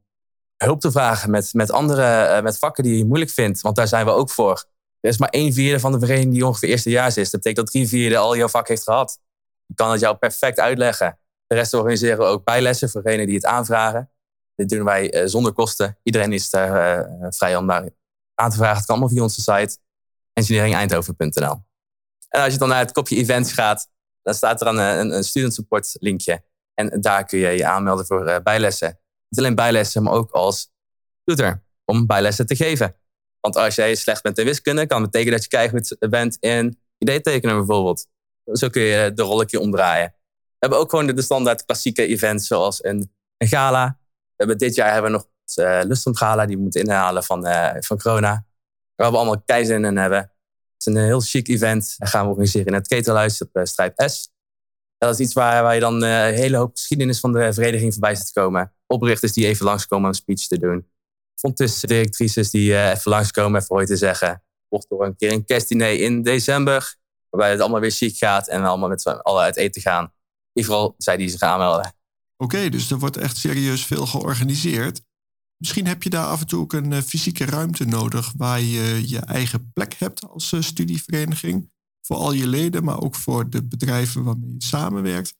hulp 0.57 0.81
te 0.81 0.91
vragen 0.91 1.31
met, 1.31 1.55
met 1.55 1.71
andere 1.71 2.43
met 2.43 2.59
vakken 2.59 2.85
die 2.85 2.99
je 2.99 3.05
moeilijk 3.05 3.31
vindt. 3.31 3.61
Want 3.61 3.77
daar 3.77 3.89
zijn 3.89 4.05
we 4.05 4.11
ook 4.11 4.31
voor. 4.31 4.65
Er 5.01 5.11
is 5.11 5.19
maar 5.19 5.29
één 5.29 5.53
vierde 5.53 5.81
van 5.81 5.93
de 5.93 5.99
vereniging 5.99 6.33
die 6.33 6.47
ongeveer 6.47 6.69
eerstejaars 6.69 7.17
is. 7.17 7.31
Dat 7.31 7.41
betekent 7.41 7.67
dat 7.67 7.75
drie 7.75 7.89
vierde 7.89 8.17
al 8.17 8.37
jouw 8.37 8.49
vak 8.49 8.69
heeft 8.69 8.83
gehad. 8.83 9.19
Ik 9.67 9.77
kan 9.77 9.91
het 9.91 10.01
jou 10.01 10.17
perfect 10.17 10.59
uitleggen. 10.59 11.19
De 11.47 11.55
rest 11.55 11.75
organiseren 11.75 12.19
we 12.19 12.25
ook 12.25 12.45
bijlessen 12.45 12.91
voor 12.91 13.03
degenen 13.03 13.27
die 13.27 13.35
het 13.35 13.45
aanvragen. 13.45 14.11
Dit 14.55 14.69
doen 14.69 14.85
wij 14.85 15.13
eh, 15.13 15.27
zonder 15.27 15.53
kosten. 15.53 15.99
Iedereen 16.03 16.33
is 16.33 16.51
daar 16.51 17.09
vrij 17.31 17.57
om 17.57 17.67
daar 17.67 17.89
aan 18.35 18.51
te 18.51 18.57
vragen. 18.57 18.77
Het 18.77 18.87
kan 18.87 18.95
allemaal 18.95 19.15
via 19.15 19.23
onze 19.23 19.41
site 19.41 19.79
engineeringeindhoven.nl. 20.33 21.65
En 22.29 22.43
als 22.43 22.53
je 22.53 22.59
dan 22.59 22.69
naar 22.69 22.79
het 22.79 22.93
kopje 22.93 23.17
events 23.17 23.53
gaat, 23.53 23.89
dan 24.27 24.35
staat 24.35 24.61
er 24.61 24.67
een, 24.67 24.77
een, 24.77 25.17
een 25.17 25.25
student 25.25 25.55
support 25.55 25.97
linkje. 26.01 26.45
En 26.75 27.01
daar 27.01 27.25
kun 27.25 27.39
je 27.39 27.49
je 27.49 27.67
aanmelden 27.67 28.07
voor 28.07 28.27
uh, 28.27 28.37
bijlessen. 28.43 28.99
Niet 29.29 29.41
alleen 29.41 29.55
bijlessen, 29.55 30.03
maar 30.03 30.13
ook 30.13 30.31
als 30.31 30.71
tutor 31.25 31.63
om 31.85 32.07
bijlessen 32.07 32.47
te 32.47 32.57
geven. 32.57 32.97
Want 33.41 33.57
als 33.57 33.75
jij 33.75 33.95
slecht 33.95 34.23
bent 34.23 34.39
in 34.39 34.45
wiskunde, 34.45 34.87
kan 34.87 35.03
het 35.03 35.11
betekenen 35.11 35.35
dat 35.35 35.43
je 35.43 35.57
keihard 35.57 35.97
bent 36.11 36.37
in 36.41 36.81
ideetekenen 36.99 37.57
bijvoorbeeld. 37.57 38.07
Zo 38.53 38.69
kun 38.69 38.83
je 38.83 39.13
de 39.15 39.23
rolletje 39.23 39.61
omdraaien. 39.61 40.15
We 40.35 40.57
hebben 40.59 40.79
ook 40.79 40.91
gewoon 40.91 41.07
de 41.07 41.23
standaard 41.23 41.65
klassieke 41.65 42.07
events 42.07 42.47
zoals 42.47 42.85
een, 42.85 43.15
gala. 43.39 43.99
We 44.01 44.35
hebben 44.37 44.59
dit 44.59 44.75
jaar 44.75 44.93
hebben 44.93 45.11
we 45.11 45.17
nog 45.17 45.27
het 45.45 45.57
uh, 45.57 45.89
Lustrum 45.89 46.17
Gala, 46.17 46.47
die 46.47 46.57
we 46.57 46.63
moeten 46.63 46.81
inhalen 46.81 47.25
van, 47.25 47.47
uh, 47.47 47.71
van 47.79 47.99
corona. 47.99 48.47
Waar 48.95 49.11
we 49.11 49.17
allemaal 49.17 49.43
keizin 49.43 49.85
in 49.85 49.97
hebben. 49.97 50.36
Het 50.77 50.87
is 50.87 50.95
een 50.95 51.05
heel 51.05 51.21
chic 51.21 51.49
event. 51.49 51.95
Dat 51.99 52.09
gaan 52.09 52.23
we 52.23 52.29
organiseren 52.29 52.67
in 52.67 52.75
het 52.75 52.89
Ketelhuis 52.89 53.43
op 53.43 53.49
uh, 53.53 53.65
Strijp 53.65 54.03
S. 54.07 54.31
Dat 54.99 55.15
is 55.15 55.21
iets 55.21 55.33
waar, 55.33 55.63
waar 55.63 55.75
je 55.75 55.81
dan 55.81 56.03
een 56.03 56.35
hele 56.35 56.57
hoop 56.57 56.77
geschiedenis 56.77 57.21
van 57.21 57.33
de 57.33 57.53
vereniging 57.53 57.93
voorbij 57.93 58.15
ziet 58.15 58.33
komen. 58.33 58.73
Oprichters 58.87 59.33
die 59.33 59.47
even 59.47 59.65
langskomen 59.65 60.05
om 60.05 60.11
een 60.11 60.17
speech 60.17 60.47
te 60.47 60.59
doen. 60.59 60.89
Fontes 61.35 61.81
directrices 61.81 62.51
die 62.51 62.71
uh, 62.71 62.91
even 62.91 63.11
langskomen, 63.11 63.61
even 63.61 63.77
ooit 63.77 63.87
te 63.87 63.97
zeggen. 63.97 64.43
Of 64.69 64.87
door 64.87 65.05
een 65.05 65.17
keer 65.17 65.33
een 65.33 65.45
kerstdiner 65.45 66.01
in 66.01 66.23
december. 66.23 66.97
Waarbij 67.31 67.51
het 67.51 67.61
allemaal 67.61 67.81
weer 67.81 67.91
chic 67.91 68.17
gaat 68.17 68.49
en 68.49 68.61
we 68.61 68.67
allemaal 68.67 68.89
met 68.89 69.03
z'n 69.03 69.09
allen 69.09 69.43
uit 69.43 69.57
eten 69.57 69.83
gaan. 69.83 70.05
In 70.05 70.11
ieder 70.53 70.73
geval 70.73 70.95
zij 70.99 71.17
die 71.17 71.29
zich 71.29 71.41
aanmelden. 71.41 71.95
Oké, 72.37 72.69
dus 72.69 72.91
er 72.91 72.99
wordt 72.99 73.17
echt 73.17 73.37
serieus 73.37 73.87
veel 73.87 74.07
georganiseerd. 74.07 75.01
Misschien 75.57 75.87
heb 75.87 76.03
je 76.03 76.11
daar 76.11 76.27
af 76.27 76.41
en 76.41 76.47
toe 76.47 76.61
ook 76.61 76.73
een 76.73 76.91
uh, 76.93 77.01
fysieke 77.01 77.45
ruimte 77.45 77.85
nodig 77.85 78.33
waar 78.37 78.61
je 78.61 79.09
je 79.09 79.19
eigen 79.19 79.73
plek 79.73 79.95
hebt 79.95 80.29
als 80.29 80.53
uh, 80.53 80.61
studievereniging. 80.61 81.71
Voor 82.01 82.17
al 82.17 82.33
je 82.33 82.47
leden, 82.47 82.85
maar 82.85 83.01
ook 83.01 83.15
voor 83.15 83.51
de 83.51 83.65
bedrijven 83.65 84.25
waarmee 84.25 84.53
je 84.53 84.65
samenwerkt. 84.65 85.35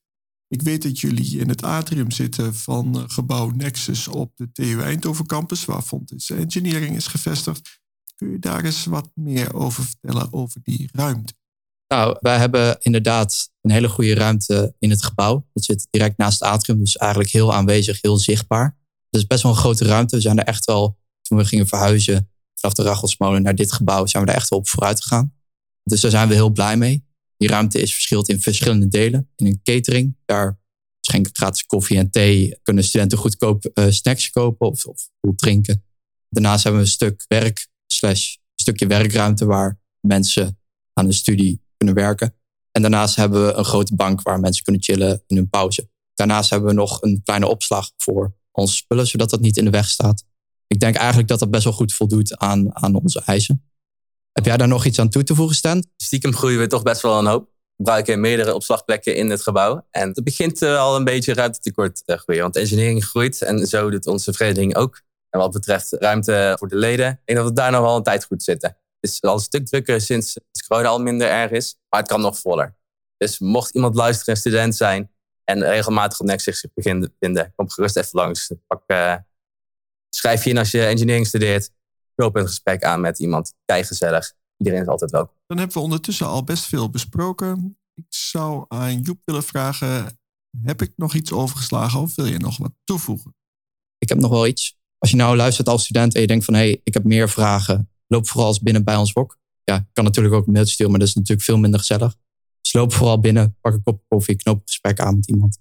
Ik 0.47 0.61
weet 0.61 0.83
dat 0.83 0.99
jullie 0.99 1.39
in 1.39 1.49
het 1.49 1.63
atrium 1.63 2.11
zitten 2.11 2.55
van 2.55 2.95
eh, 2.95 3.03
gebouw 3.07 3.49
Nexus 3.49 4.07
op 4.07 4.31
de 4.35 4.51
TU 4.51 4.81
Eindhoven 4.81 5.25
campus, 5.25 5.65
waar 5.65 5.81
Fontis 5.81 6.29
Engineering 6.29 6.95
is 6.95 7.07
gevestigd. 7.07 7.79
Kun 8.15 8.31
je 8.31 8.39
daar 8.39 8.63
eens 8.63 8.85
wat 8.85 9.11
meer 9.13 9.53
over 9.53 9.83
vertellen 9.83 10.33
over 10.33 10.59
die 10.63 10.89
ruimte? 10.91 11.33
Nou, 11.87 12.17
wij 12.19 12.37
hebben 12.37 12.77
inderdaad 12.79 13.49
een 13.61 13.71
hele 13.71 13.89
goede 13.89 14.13
ruimte 14.13 14.75
in 14.79 14.89
het 14.89 15.03
gebouw. 15.03 15.47
Het 15.53 15.65
zit 15.65 15.87
direct 15.89 16.17
naast 16.17 16.39
het 16.39 16.49
atrium, 16.49 16.79
dus 16.79 16.95
eigenlijk 16.95 17.31
heel 17.31 17.53
aanwezig, 17.53 18.01
heel 18.01 18.17
zichtbaar. 18.17 18.77
Is 19.17 19.27
best 19.27 19.43
wel 19.43 19.51
een 19.51 19.57
grote 19.57 19.85
ruimte. 19.85 20.15
We 20.15 20.21
zijn 20.21 20.39
er 20.39 20.45
echt 20.45 20.65
wel, 20.65 20.97
toen 21.21 21.37
we 21.37 21.45
gingen 21.45 21.67
verhuizen 21.67 22.29
vanaf 22.55 22.75
de 22.75 22.83
Rachelsmolen 22.83 23.41
naar 23.41 23.55
dit 23.55 23.71
gebouw, 23.71 24.05
zijn 24.05 24.23
we 24.23 24.29
er 24.29 24.35
echt 24.35 24.49
wel 24.49 24.59
op 24.59 24.67
vooruit 24.67 25.01
gegaan. 25.01 25.33
Dus 25.83 26.01
daar 26.01 26.11
zijn 26.11 26.27
we 26.27 26.33
heel 26.33 26.49
blij 26.49 26.77
mee. 26.77 27.05
Die 27.37 27.47
ruimte 27.49 27.81
is 27.81 27.93
verschilt 27.93 28.29
in 28.29 28.41
verschillende 28.41 28.87
delen. 28.87 29.29
In 29.35 29.45
een 29.45 29.59
catering, 29.63 30.17
daar 30.25 30.59
schenken 31.01 31.35
gratis 31.35 31.65
koffie 31.65 31.97
en 31.97 32.11
thee. 32.11 32.59
Kunnen 32.63 32.83
studenten 32.83 33.17
goedkoop 33.17 33.69
uh, 33.73 33.85
snacks 33.89 34.29
kopen 34.29 34.67
of, 34.67 34.85
of 34.85 35.09
drinken. 35.35 35.83
Daarnaast 36.29 36.63
hebben 36.63 36.81
we 36.81 36.87
een 36.87 36.93
stuk 36.93 37.25
werk, 37.27 37.67
slash 37.87 38.35
stukje 38.55 38.87
werkruimte 38.87 39.45
waar 39.45 39.79
mensen 39.99 40.59
aan 40.93 41.05
de 41.05 41.13
studie 41.13 41.61
kunnen 41.77 41.95
werken. 41.95 42.35
En 42.71 42.81
daarnaast 42.81 43.15
hebben 43.15 43.45
we 43.45 43.53
een 43.53 43.65
grote 43.65 43.95
bank 43.95 44.21
waar 44.21 44.39
mensen 44.39 44.63
kunnen 44.63 44.83
chillen 44.83 45.23
in 45.27 45.35
hun 45.35 45.49
pauze. 45.49 45.89
Daarnaast 46.13 46.49
hebben 46.49 46.69
we 46.69 46.75
nog 46.75 47.01
een 47.01 47.21
kleine 47.23 47.47
opslag 47.47 47.91
voor 47.97 48.35
onze 48.57 48.75
spullen, 48.75 49.07
zodat 49.07 49.29
dat 49.29 49.39
niet 49.39 49.57
in 49.57 49.65
de 49.65 49.71
weg 49.71 49.89
staat. 49.89 50.23
Ik 50.67 50.79
denk 50.79 50.95
eigenlijk 50.95 51.27
dat 51.27 51.39
dat 51.39 51.51
best 51.51 51.63
wel 51.63 51.73
goed 51.73 51.93
voldoet 51.93 52.37
aan, 52.37 52.75
aan 52.75 52.95
onze 52.95 53.21
eisen. 53.25 53.63
Heb 54.31 54.45
jij 54.45 54.57
daar 54.57 54.67
nog 54.67 54.85
iets 54.85 54.99
aan 54.99 55.09
toe 55.09 55.23
te 55.23 55.35
voegen, 55.35 55.55
Stan? 55.55 55.85
Stiekem 55.97 56.35
groeien 56.35 56.59
we 56.59 56.67
toch 56.67 56.83
best 56.83 57.01
wel 57.01 57.19
een 57.19 57.25
hoop. 57.25 57.43
We 57.45 57.83
gebruiken 57.83 58.19
meerdere 58.19 58.53
opslagplekken 58.53 59.15
in 59.15 59.29
het 59.29 59.41
gebouw. 59.41 59.87
En 59.91 60.07
het 60.09 60.23
begint 60.23 60.61
eh, 60.61 60.79
al 60.79 60.95
een 60.95 61.03
beetje 61.03 61.33
ruimtetekort 61.33 62.05
te 62.05 62.17
groeien. 62.17 62.41
Want 62.41 62.55
engineering 62.55 63.05
groeit 63.05 63.41
en 63.41 63.67
zo 63.67 63.89
doet 63.89 64.07
onze 64.07 64.33
vereniging 64.33 64.75
ook. 64.75 65.01
En 65.29 65.39
wat 65.39 65.51
betreft 65.51 65.91
ruimte 65.91 66.55
voor 66.59 66.67
de 66.67 66.75
leden, 66.75 67.09
ik 67.11 67.21
denk 67.25 67.37
dat 67.37 67.47
we 67.47 67.53
daar 67.53 67.71
nog 67.71 67.81
wel 67.81 67.95
een 67.95 68.03
tijd 68.03 68.25
goed 68.25 68.43
zitten. 68.43 68.69
Het 68.99 69.11
is 69.11 69.21
al 69.21 69.33
een 69.33 69.39
stuk 69.39 69.65
drukker 69.65 70.01
sinds 70.01 70.37
corona 70.67 70.87
al 70.87 71.01
minder 71.01 71.29
erg 71.29 71.51
is. 71.51 71.75
Maar 71.89 71.99
het 71.99 72.09
kan 72.09 72.21
nog 72.21 72.39
voller. 72.39 72.75
Dus 73.17 73.39
mocht 73.39 73.75
iemand 73.75 73.95
luisteren, 73.95 74.33
een 74.33 74.39
student 74.39 74.75
zijn 74.75 75.11
en 75.49 75.63
regelmatig 75.63 76.19
op 76.19 76.25
Nexus 76.25 76.59
zich 76.59 76.73
begint 76.73 77.09
vinden, 77.19 77.53
kom 77.55 77.69
gerust 77.69 77.97
even 77.97 78.09
langs. 78.11 78.51
Pak, 78.67 78.83
uh, 78.87 79.15
schrijf 80.09 80.43
je 80.43 80.49
in 80.49 80.57
als 80.57 80.71
je 80.71 80.85
engineering 80.85 81.27
studeert 81.27 81.71
loop 82.17 82.35
een 82.35 82.47
gesprek 82.47 82.83
aan 82.83 83.01
met 83.01 83.19
iemand. 83.19 83.53
Kei 83.65 83.83
gezellig. 83.83 84.33
Iedereen 84.57 84.81
is 84.81 84.87
altijd 84.87 85.11
welkom. 85.11 85.35
Dan 85.47 85.57
hebben 85.57 85.77
we 85.77 85.83
ondertussen 85.83 86.27
al 86.27 86.43
best 86.43 86.65
veel 86.65 86.89
besproken. 86.89 87.77
Ik 87.93 88.05
zou 88.09 88.65
aan 88.67 89.01
Joep 89.01 89.19
willen 89.25 89.43
vragen: 89.43 90.19
heb 90.63 90.81
ik 90.81 90.93
nog 90.95 91.13
iets 91.13 91.31
overgeslagen 91.31 91.99
of 91.99 92.15
wil 92.15 92.25
je 92.25 92.37
nog 92.37 92.57
wat 92.57 92.71
toevoegen? 92.83 93.35
Ik 93.97 94.09
heb 94.09 94.17
nog 94.17 94.31
wel 94.31 94.47
iets. 94.47 94.77
Als 94.97 95.11
je 95.11 95.17
nou 95.17 95.35
luistert 95.35 95.69
als 95.69 95.83
student 95.83 96.15
en 96.15 96.21
je 96.21 96.27
denkt 96.27 96.45
van 96.45 96.53
hé, 96.53 96.59
hey, 96.59 96.81
ik 96.83 96.93
heb 96.93 97.03
meer 97.03 97.29
vragen, 97.29 97.91
loop 98.07 98.27
vooral 98.27 98.47
eens 98.47 98.59
binnen 98.59 98.83
bij 98.83 98.95
ons 98.95 99.13
wok. 99.13 99.37
Ja, 99.63 99.75
ik 99.75 99.93
kan 99.93 100.03
natuurlijk 100.03 100.35
ook 100.35 100.45
een 100.45 100.53
mailtje 100.53 100.73
sturen, 100.73 100.91
maar 100.91 100.99
dat 100.99 101.09
is 101.09 101.15
natuurlijk 101.15 101.45
veel 101.45 101.57
minder 101.57 101.79
gezellig. 101.79 102.15
Dus 102.67 102.81
loop 102.81 102.93
vooral 102.93 103.19
binnen, 103.19 103.55
pak 103.61 103.73
een 103.73 103.83
kop 103.83 104.01
koffie, 104.07 104.35
knoop 104.35 104.55
een 104.55 104.61
gesprek 104.65 104.99
aan 104.99 105.15
met 105.15 105.27
iemand. 105.27 105.57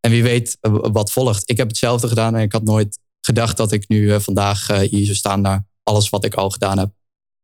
En 0.00 0.10
wie 0.10 0.22
weet 0.22 0.58
eh, 0.60 0.72
wat 0.72 1.12
volgt. 1.12 1.50
Ik 1.50 1.56
heb 1.56 1.68
hetzelfde 1.68 2.08
gedaan 2.08 2.34
en 2.34 2.42
ik 2.42 2.52
had 2.52 2.64
nooit 2.64 2.98
gedacht 3.20 3.56
dat 3.56 3.72
ik 3.72 3.88
nu 3.88 4.12
eh, 4.12 4.20
vandaag 4.20 4.68
eh, 4.68 4.78
hier 4.78 5.04
zou 5.04 5.16
staan 5.16 5.40
naar 5.40 5.66
alles 5.82 6.08
wat 6.08 6.24
ik 6.24 6.34
al 6.34 6.50
gedaan 6.50 6.78
heb. 6.78 6.90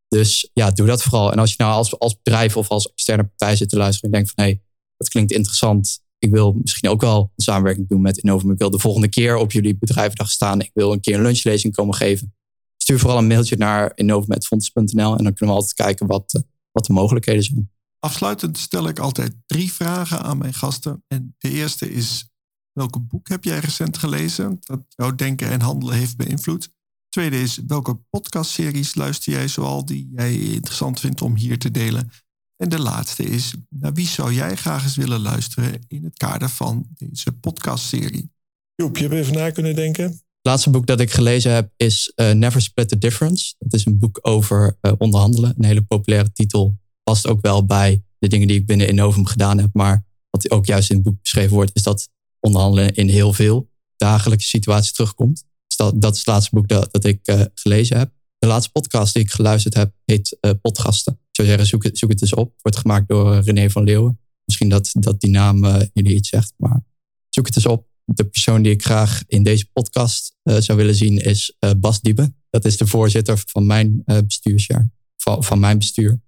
Dus 0.09 0.51
ja, 0.53 0.71
doe 0.71 0.87
dat 0.87 1.03
vooral. 1.03 1.33
En 1.33 1.39
als 1.39 1.51
je 1.51 1.57
nou 1.59 1.73
als, 1.73 1.99
als 1.99 2.17
bedrijf 2.23 2.57
of 2.57 2.69
als 2.69 2.93
externe 2.93 3.25
partij 3.25 3.57
zit 3.57 3.69
te 3.69 3.77
luisteren 3.77 4.11
en 4.11 4.17
denkt 4.17 4.33
van 4.35 4.45
hé, 4.45 4.61
dat 4.97 5.09
klinkt 5.09 5.33
interessant. 5.33 6.01
Ik 6.19 6.31
wil 6.31 6.53
misschien 6.53 6.89
ook 6.89 7.01
wel 7.01 7.21
een 7.21 7.45
samenwerking 7.45 7.89
doen 7.89 8.01
met 8.01 8.19
Innovum. 8.19 8.51
Ik 8.51 8.59
wil 8.59 8.71
de 8.71 8.79
volgende 8.79 9.09
keer 9.09 9.37
op 9.37 9.53
jullie 9.53 9.77
bedrijvendag 9.77 10.31
staan. 10.31 10.61
Ik 10.61 10.71
wil 10.75 10.93
een 10.93 11.01
keer 11.01 11.15
een 11.15 11.23
lunchlezing 11.23 11.75
komen 11.75 11.95
geven. 11.95 12.35
Stuur 12.77 12.99
vooral 12.99 13.19
een 13.19 13.27
mailtje 13.27 13.57
naar 13.57 13.93
innovumetfonds.nl 13.95 15.17
en 15.17 15.25
dan 15.25 15.35
kunnen 15.35 15.55
we 15.55 15.61
altijd 15.61 15.75
kijken 15.75 16.07
wat, 16.07 16.43
wat 16.73 16.85
de 16.85 16.93
mogelijkheden 16.93 17.43
zijn. 17.43 17.71
Afsluitend 17.99 18.59
stel 18.59 18.89
ik 18.89 18.99
altijd 18.99 19.35
drie 19.47 19.73
vragen 19.73 20.23
aan 20.23 20.39
mijn 20.39 20.55
gasten. 20.55 21.05
En 21.09 21.35
de 21.39 21.51
eerste 21.51 21.93
is, 21.93 22.29
welke 22.73 23.01
boek 23.01 23.29
heb 23.29 23.45
jij 23.45 23.59
recent 23.59 23.99
gelezen 23.99 24.59
dat 24.61 24.81
jouw 24.89 25.15
denken 25.15 25.51
en 25.51 25.61
handelen 25.61 25.97
heeft 25.97 26.17
beïnvloed? 26.17 26.75
Tweede 27.09 27.41
is, 27.41 27.61
welke 27.67 27.95
podcastseries 28.11 28.95
luister 28.95 29.33
jij 29.33 29.49
zoal 29.49 29.85
die 29.85 30.11
jij 30.13 30.35
interessant 30.35 31.01
vindt 31.01 31.23
om 31.23 31.37
hier 31.37 31.59
te 31.59 31.71
delen? 31.71 32.11
En 32.57 32.69
de 32.69 32.79
laatste 32.79 33.23
is, 33.23 33.55
naar 33.69 33.93
wie 33.93 34.07
zou 34.07 34.33
jij 34.33 34.57
graag 34.57 34.83
eens 34.83 34.97
willen 34.97 35.21
luisteren 35.21 35.85
in 35.89 36.05
het 36.05 36.17
kader 36.17 36.49
van 36.49 36.87
deze 36.95 37.33
podcastserie? 37.33 38.31
Joep, 38.75 38.97
je 38.97 39.03
hebt 39.03 39.15
even 39.15 39.35
na 39.35 39.51
kunnen 39.51 39.75
denken. 39.75 40.05
Het 40.05 40.55
laatste 40.55 40.71
boek 40.71 40.87
dat 40.87 41.01
ik 41.01 41.11
gelezen 41.11 41.53
heb 41.53 41.73
is 41.77 42.13
uh, 42.17 42.31
Never 42.31 42.63
Split 42.63 42.89
the 42.89 42.99
Difference. 42.99 43.55
Dat 43.59 43.73
is 43.73 43.87
een 43.87 43.99
boek 43.99 44.19
over 44.23 44.79
uh, 44.83 44.93
onderhandelen. 44.99 45.55
Een 45.59 45.65
hele 45.65 45.83
populaire 45.83 46.33
titel. 46.33 46.79
Past 47.11 47.27
ook 47.27 47.41
wel 47.41 47.65
bij 47.65 48.03
de 48.19 48.29
dingen 48.29 48.49
die 48.49 48.57
ik 48.57 48.67
binnen 48.67 48.89
Innovum 48.89 49.27
gedaan 49.27 49.59
heb. 49.59 49.71
Maar 49.73 50.05
wat 50.31 50.51
ook 50.51 50.67
juist 50.67 50.91
in 50.91 50.97
het 50.97 51.05
boek 51.05 51.23
beschreven 51.23 51.55
wordt, 51.55 51.71
is 51.75 51.83
dat 51.83 52.09
onderhandelen 52.41 52.95
in 52.95 53.09
heel 53.09 53.33
veel 53.33 53.71
dagelijkse 53.97 54.49
situaties 54.49 54.93
terugkomt 54.93 55.45
dat, 55.77 56.01
dat 56.01 56.13
is 56.13 56.19
het 56.19 56.27
laatste 56.27 56.55
boek 56.55 56.69
dat, 56.69 56.89
dat 56.93 57.05
ik 57.05 57.21
uh, 57.25 57.43
gelezen 57.55 57.99
heb. 57.99 58.11
De 58.39 58.47
laatste 58.47 58.71
podcast 58.71 59.15
die 59.15 59.23
ik 59.23 59.31
geluisterd 59.31 59.75
heb 59.75 59.93
heet 60.05 60.37
uh, 60.41 60.51
Podcasten. 60.61 61.13
Ik 61.13 61.19
zou 61.31 61.49
zeggen, 61.49 61.67
zoek 61.67 61.85
het, 61.85 61.99
zoek 61.99 62.11
het 62.11 62.21
eens 62.21 62.35
op. 62.35 62.55
Wordt 62.63 62.79
gemaakt 62.79 63.09
door 63.09 63.35
eh, 63.35 63.43
René 63.43 63.71
van 63.71 63.85
Leeuwen. 63.85 64.21
Misschien 64.45 64.69
dat, 64.69 64.91
dat 64.93 65.21
die 65.21 65.31
naam 65.31 65.65
jullie 65.93 66.15
iets 66.15 66.29
zegt, 66.29 66.53
maar 66.57 66.85
zoek 67.29 67.47
het 67.47 67.57
eens 67.57 67.67
op. 67.67 67.89
De 68.05 68.25
persoon 68.25 68.63
die 68.63 68.73
ik 68.73 68.85
graag 68.85 69.23
in 69.27 69.43
deze 69.43 69.67
podcast 69.73 70.37
zou 70.43 70.79
willen 70.79 70.95
zien 70.95 71.19
is 71.19 71.57
Bas 71.77 72.01
Diebe. 72.01 72.35
Dat 72.51 72.65
is 72.65 72.77
de 72.77 72.87
voorzitter 72.87 73.43
van 73.47 73.67
mijn 73.67 74.03
bestuursjaar, 74.05 74.91
van, 75.17 75.45
van 75.45 75.61
mijn 75.61 75.79
bestuur. 75.79 76.21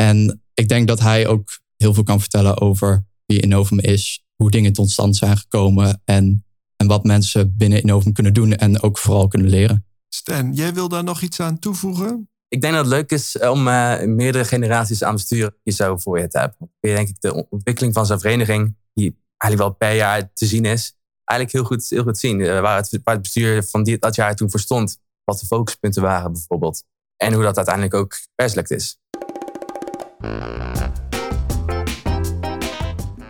En 0.00 0.42
ik 0.54 0.68
denk 0.68 0.88
dat 0.88 1.00
hij 1.00 1.26
ook 1.26 1.60
heel 1.76 1.94
veel 1.94 2.02
kan 2.02 2.20
vertellen 2.20 2.60
over 2.60 3.04
wie 3.26 3.40
Innovum 3.40 3.78
is, 3.78 4.24
hoe 4.34 4.50
dingen 4.50 4.72
tot 4.72 4.90
stand 4.90 5.16
zijn 5.16 5.36
gekomen 5.36 6.02
en 6.04 6.42
en 6.78 6.86
wat 6.86 7.04
mensen 7.04 7.56
binnen 7.56 7.80
Innovum 7.80 8.12
kunnen 8.12 8.34
doen 8.34 8.52
en 8.52 8.82
ook 8.82 8.98
vooral 8.98 9.28
kunnen 9.28 9.48
leren. 9.48 9.86
Stan, 10.08 10.52
jij 10.52 10.74
wil 10.74 10.88
daar 10.88 11.04
nog 11.04 11.20
iets 11.22 11.40
aan 11.40 11.58
toevoegen? 11.58 12.28
Ik 12.48 12.60
denk 12.60 12.74
dat 12.74 12.84
het 12.84 12.94
leuk 12.94 13.10
is 13.10 13.38
om 13.38 13.62
meerdere 14.14 14.44
generaties 14.44 15.02
aan 15.02 15.14
bestuur 15.14 15.56
hier 15.62 15.74
zo 15.74 15.96
voor 15.96 16.18
je 16.18 16.28
te 16.28 16.38
hebben. 16.38 16.70
Je 16.80 16.94
denk 16.94 17.08
ik 17.08 17.20
de 17.20 17.48
ontwikkeling 17.48 17.94
van 17.94 18.06
zo'n 18.06 18.20
vereniging, 18.20 18.76
die 18.92 19.16
eigenlijk 19.36 19.70
wel 19.70 19.88
per 19.88 19.96
jaar 19.96 20.32
te 20.32 20.46
zien 20.46 20.64
is, 20.64 20.94
eigenlijk 21.24 21.58
heel 21.58 21.76
goed, 21.76 21.88
heel 21.88 22.02
goed 22.02 22.18
zien. 22.18 22.38
waar, 22.38 22.76
het, 22.76 23.00
waar 23.04 23.14
het 23.14 23.22
bestuur 23.22 23.64
van 23.64 23.82
die, 23.82 23.98
dat 23.98 24.14
jaar 24.14 24.34
toen 24.34 24.50
voor 24.50 24.60
stond. 24.60 24.98
Wat 25.24 25.38
de 25.38 25.46
focuspunten 25.46 26.02
waren 26.02 26.32
bijvoorbeeld. 26.32 26.82
En 27.16 27.32
hoe 27.32 27.42
dat 27.42 27.56
uiteindelijk 27.56 27.94
ook 27.94 28.18
verwerkt 28.36 28.70
is. 28.70 28.98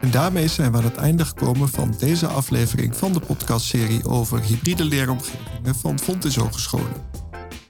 En 0.01 0.11
daarmee 0.11 0.49
zijn 0.49 0.73
we 0.73 0.79
aan 0.79 0.85
het 0.85 0.97
einde 0.97 1.25
gekomen 1.25 1.69
van 1.69 1.95
deze 1.99 2.27
aflevering 2.27 2.97
van 2.97 3.13
de 3.13 3.21
podcastserie 3.21 4.09
over 4.09 4.41
hybride 4.41 4.85
leeromgevingen 4.85 5.75
van 5.75 5.99
Fontys 5.99 6.37
Hogescholen. 6.37 7.07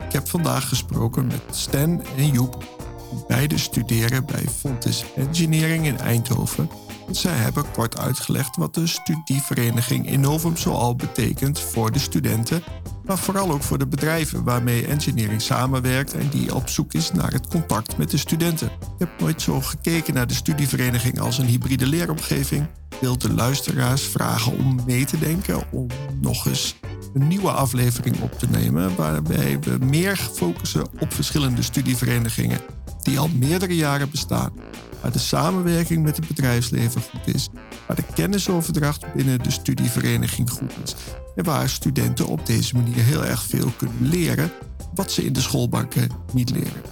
Ik 0.07 0.13
heb 0.13 0.29
vandaag 0.29 0.69
gesproken 0.69 1.27
met 1.27 1.43
Stan 1.51 2.03
en 2.17 2.33
Joep, 2.33 2.65
die 3.11 3.25
beide 3.29 3.59
studeren 3.59 4.27
bij 4.27 4.45
Fontys 4.59 5.05
Engineering 5.17 5.87
in 5.87 5.99
Eindhoven. 5.99 6.71
Zij 7.11 7.35
hebben 7.35 7.71
kort 7.71 7.99
uitgelegd 7.99 8.57
wat 8.57 8.75
de 8.75 8.87
studievereniging 8.87 10.07
Innovum 10.07 10.57
zoal 10.57 10.97
betekent 10.97 11.61
voor 11.61 11.93
de 11.93 11.99
studenten 11.99 12.63
maar 13.09 13.19
vooral 13.19 13.51
ook 13.51 13.63
voor 13.63 13.79
de 13.79 13.87
bedrijven 13.87 14.45
waarmee 14.45 14.87
engineering 14.87 15.43
samenwerkt 15.43 16.15
en 16.15 16.29
die 16.29 16.55
op 16.55 16.69
zoek 16.69 16.93
is 16.93 17.13
naar 17.13 17.33
het 17.33 17.47
contact 17.47 17.97
met 17.97 18.11
de 18.11 18.17
studenten. 18.17 18.67
Ik 18.67 18.99
heb 18.99 19.09
nooit 19.19 19.43
zo 19.43 19.61
gekeken 19.61 20.15
naar 20.15 20.27
de 20.27 20.35
studievereniging 20.35 21.21
als 21.21 21.39
een 21.39 21.47
hybride 21.47 21.87
leeromgeving. 21.87 22.67
Ik 22.91 22.99
wil 23.01 23.19
de 23.19 23.33
luisteraars 23.33 24.03
vragen 24.03 24.53
om 24.53 24.81
mee 24.87 25.05
te 25.05 25.19
denken, 25.19 25.63
om 25.71 25.87
nog 26.21 26.47
eens 26.47 26.77
een 27.15 27.29
nieuwe 27.29 27.51
aflevering 27.51 28.21
op 28.21 28.39
te 28.39 28.47
nemen, 28.51 28.97
waarbij 28.97 29.59
we 29.61 29.85
meer 29.85 30.17
focussen 30.17 30.87
op 31.01 31.15
verschillende 31.15 31.63
studieverenigingen 31.63 32.61
die 33.03 33.19
al 33.19 33.29
meerdere 33.29 33.77
jaren 33.77 34.11
bestaan, 34.11 34.53
waar 35.03 35.13
de 35.13 35.19
samenwerking 35.19 36.03
met 36.03 36.17
het 36.17 36.29
bedrijfsleven 36.29 37.01
goed 37.01 37.35
is, 37.35 37.49
waar 37.87 37.97
de 37.97 38.05
kennisoverdracht 38.15 39.13
binnen 39.15 39.43
de 39.43 39.51
studievereniging 39.51 40.51
goed 40.51 40.73
is 40.85 40.95
en 41.37 41.45
waar 41.45 41.69
studenten 41.69 42.27
op 42.27 42.47
deze 42.47 42.75
manier 42.75 43.05
heel 43.05 43.25
erg 43.25 43.43
veel 43.43 43.73
kunnen 43.77 44.09
leren 44.09 44.51
wat 44.95 45.13
ze 45.13 45.25
in 45.25 45.33
de 45.33 45.41
schoolbanken 45.41 46.03
eh, 46.03 46.17
niet 46.33 46.51
leren. 46.51 46.83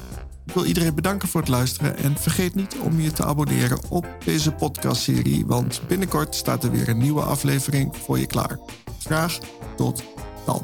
Ik 0.47 0.55
wil 0.55 0.65
iedereen 0.65 0.95
bedanken 0.95 1.29
voor 1.29 1.41
het 1.41 1.51
luisteren 1.51 1.97
en 1.97 2.17
vergeet 2.17 2.55
niet 2.55 2.77
om 2.83 3.01
je 3.01 3.13
te 3.13 3.25
abonneren 3.25 3.79
op 3.89 4.07
deze 4.25 4.53
podcastserie, 4.53 5.47
want 5.47 5.81
binnenkort 5.89 6.35
staat 6.35 6.65
er 6.65 6.71
weer 6.71 6.89
een 6.89 6.99
nieuwe 6.99 7.23
aflevering 7.23 7.97
voor 7.97 8.19
je 8.19 8.27
klaar. 8.27 8.59
Graag 8.99 9.39
tot 9.77 10.03
dan. 10.47 10.63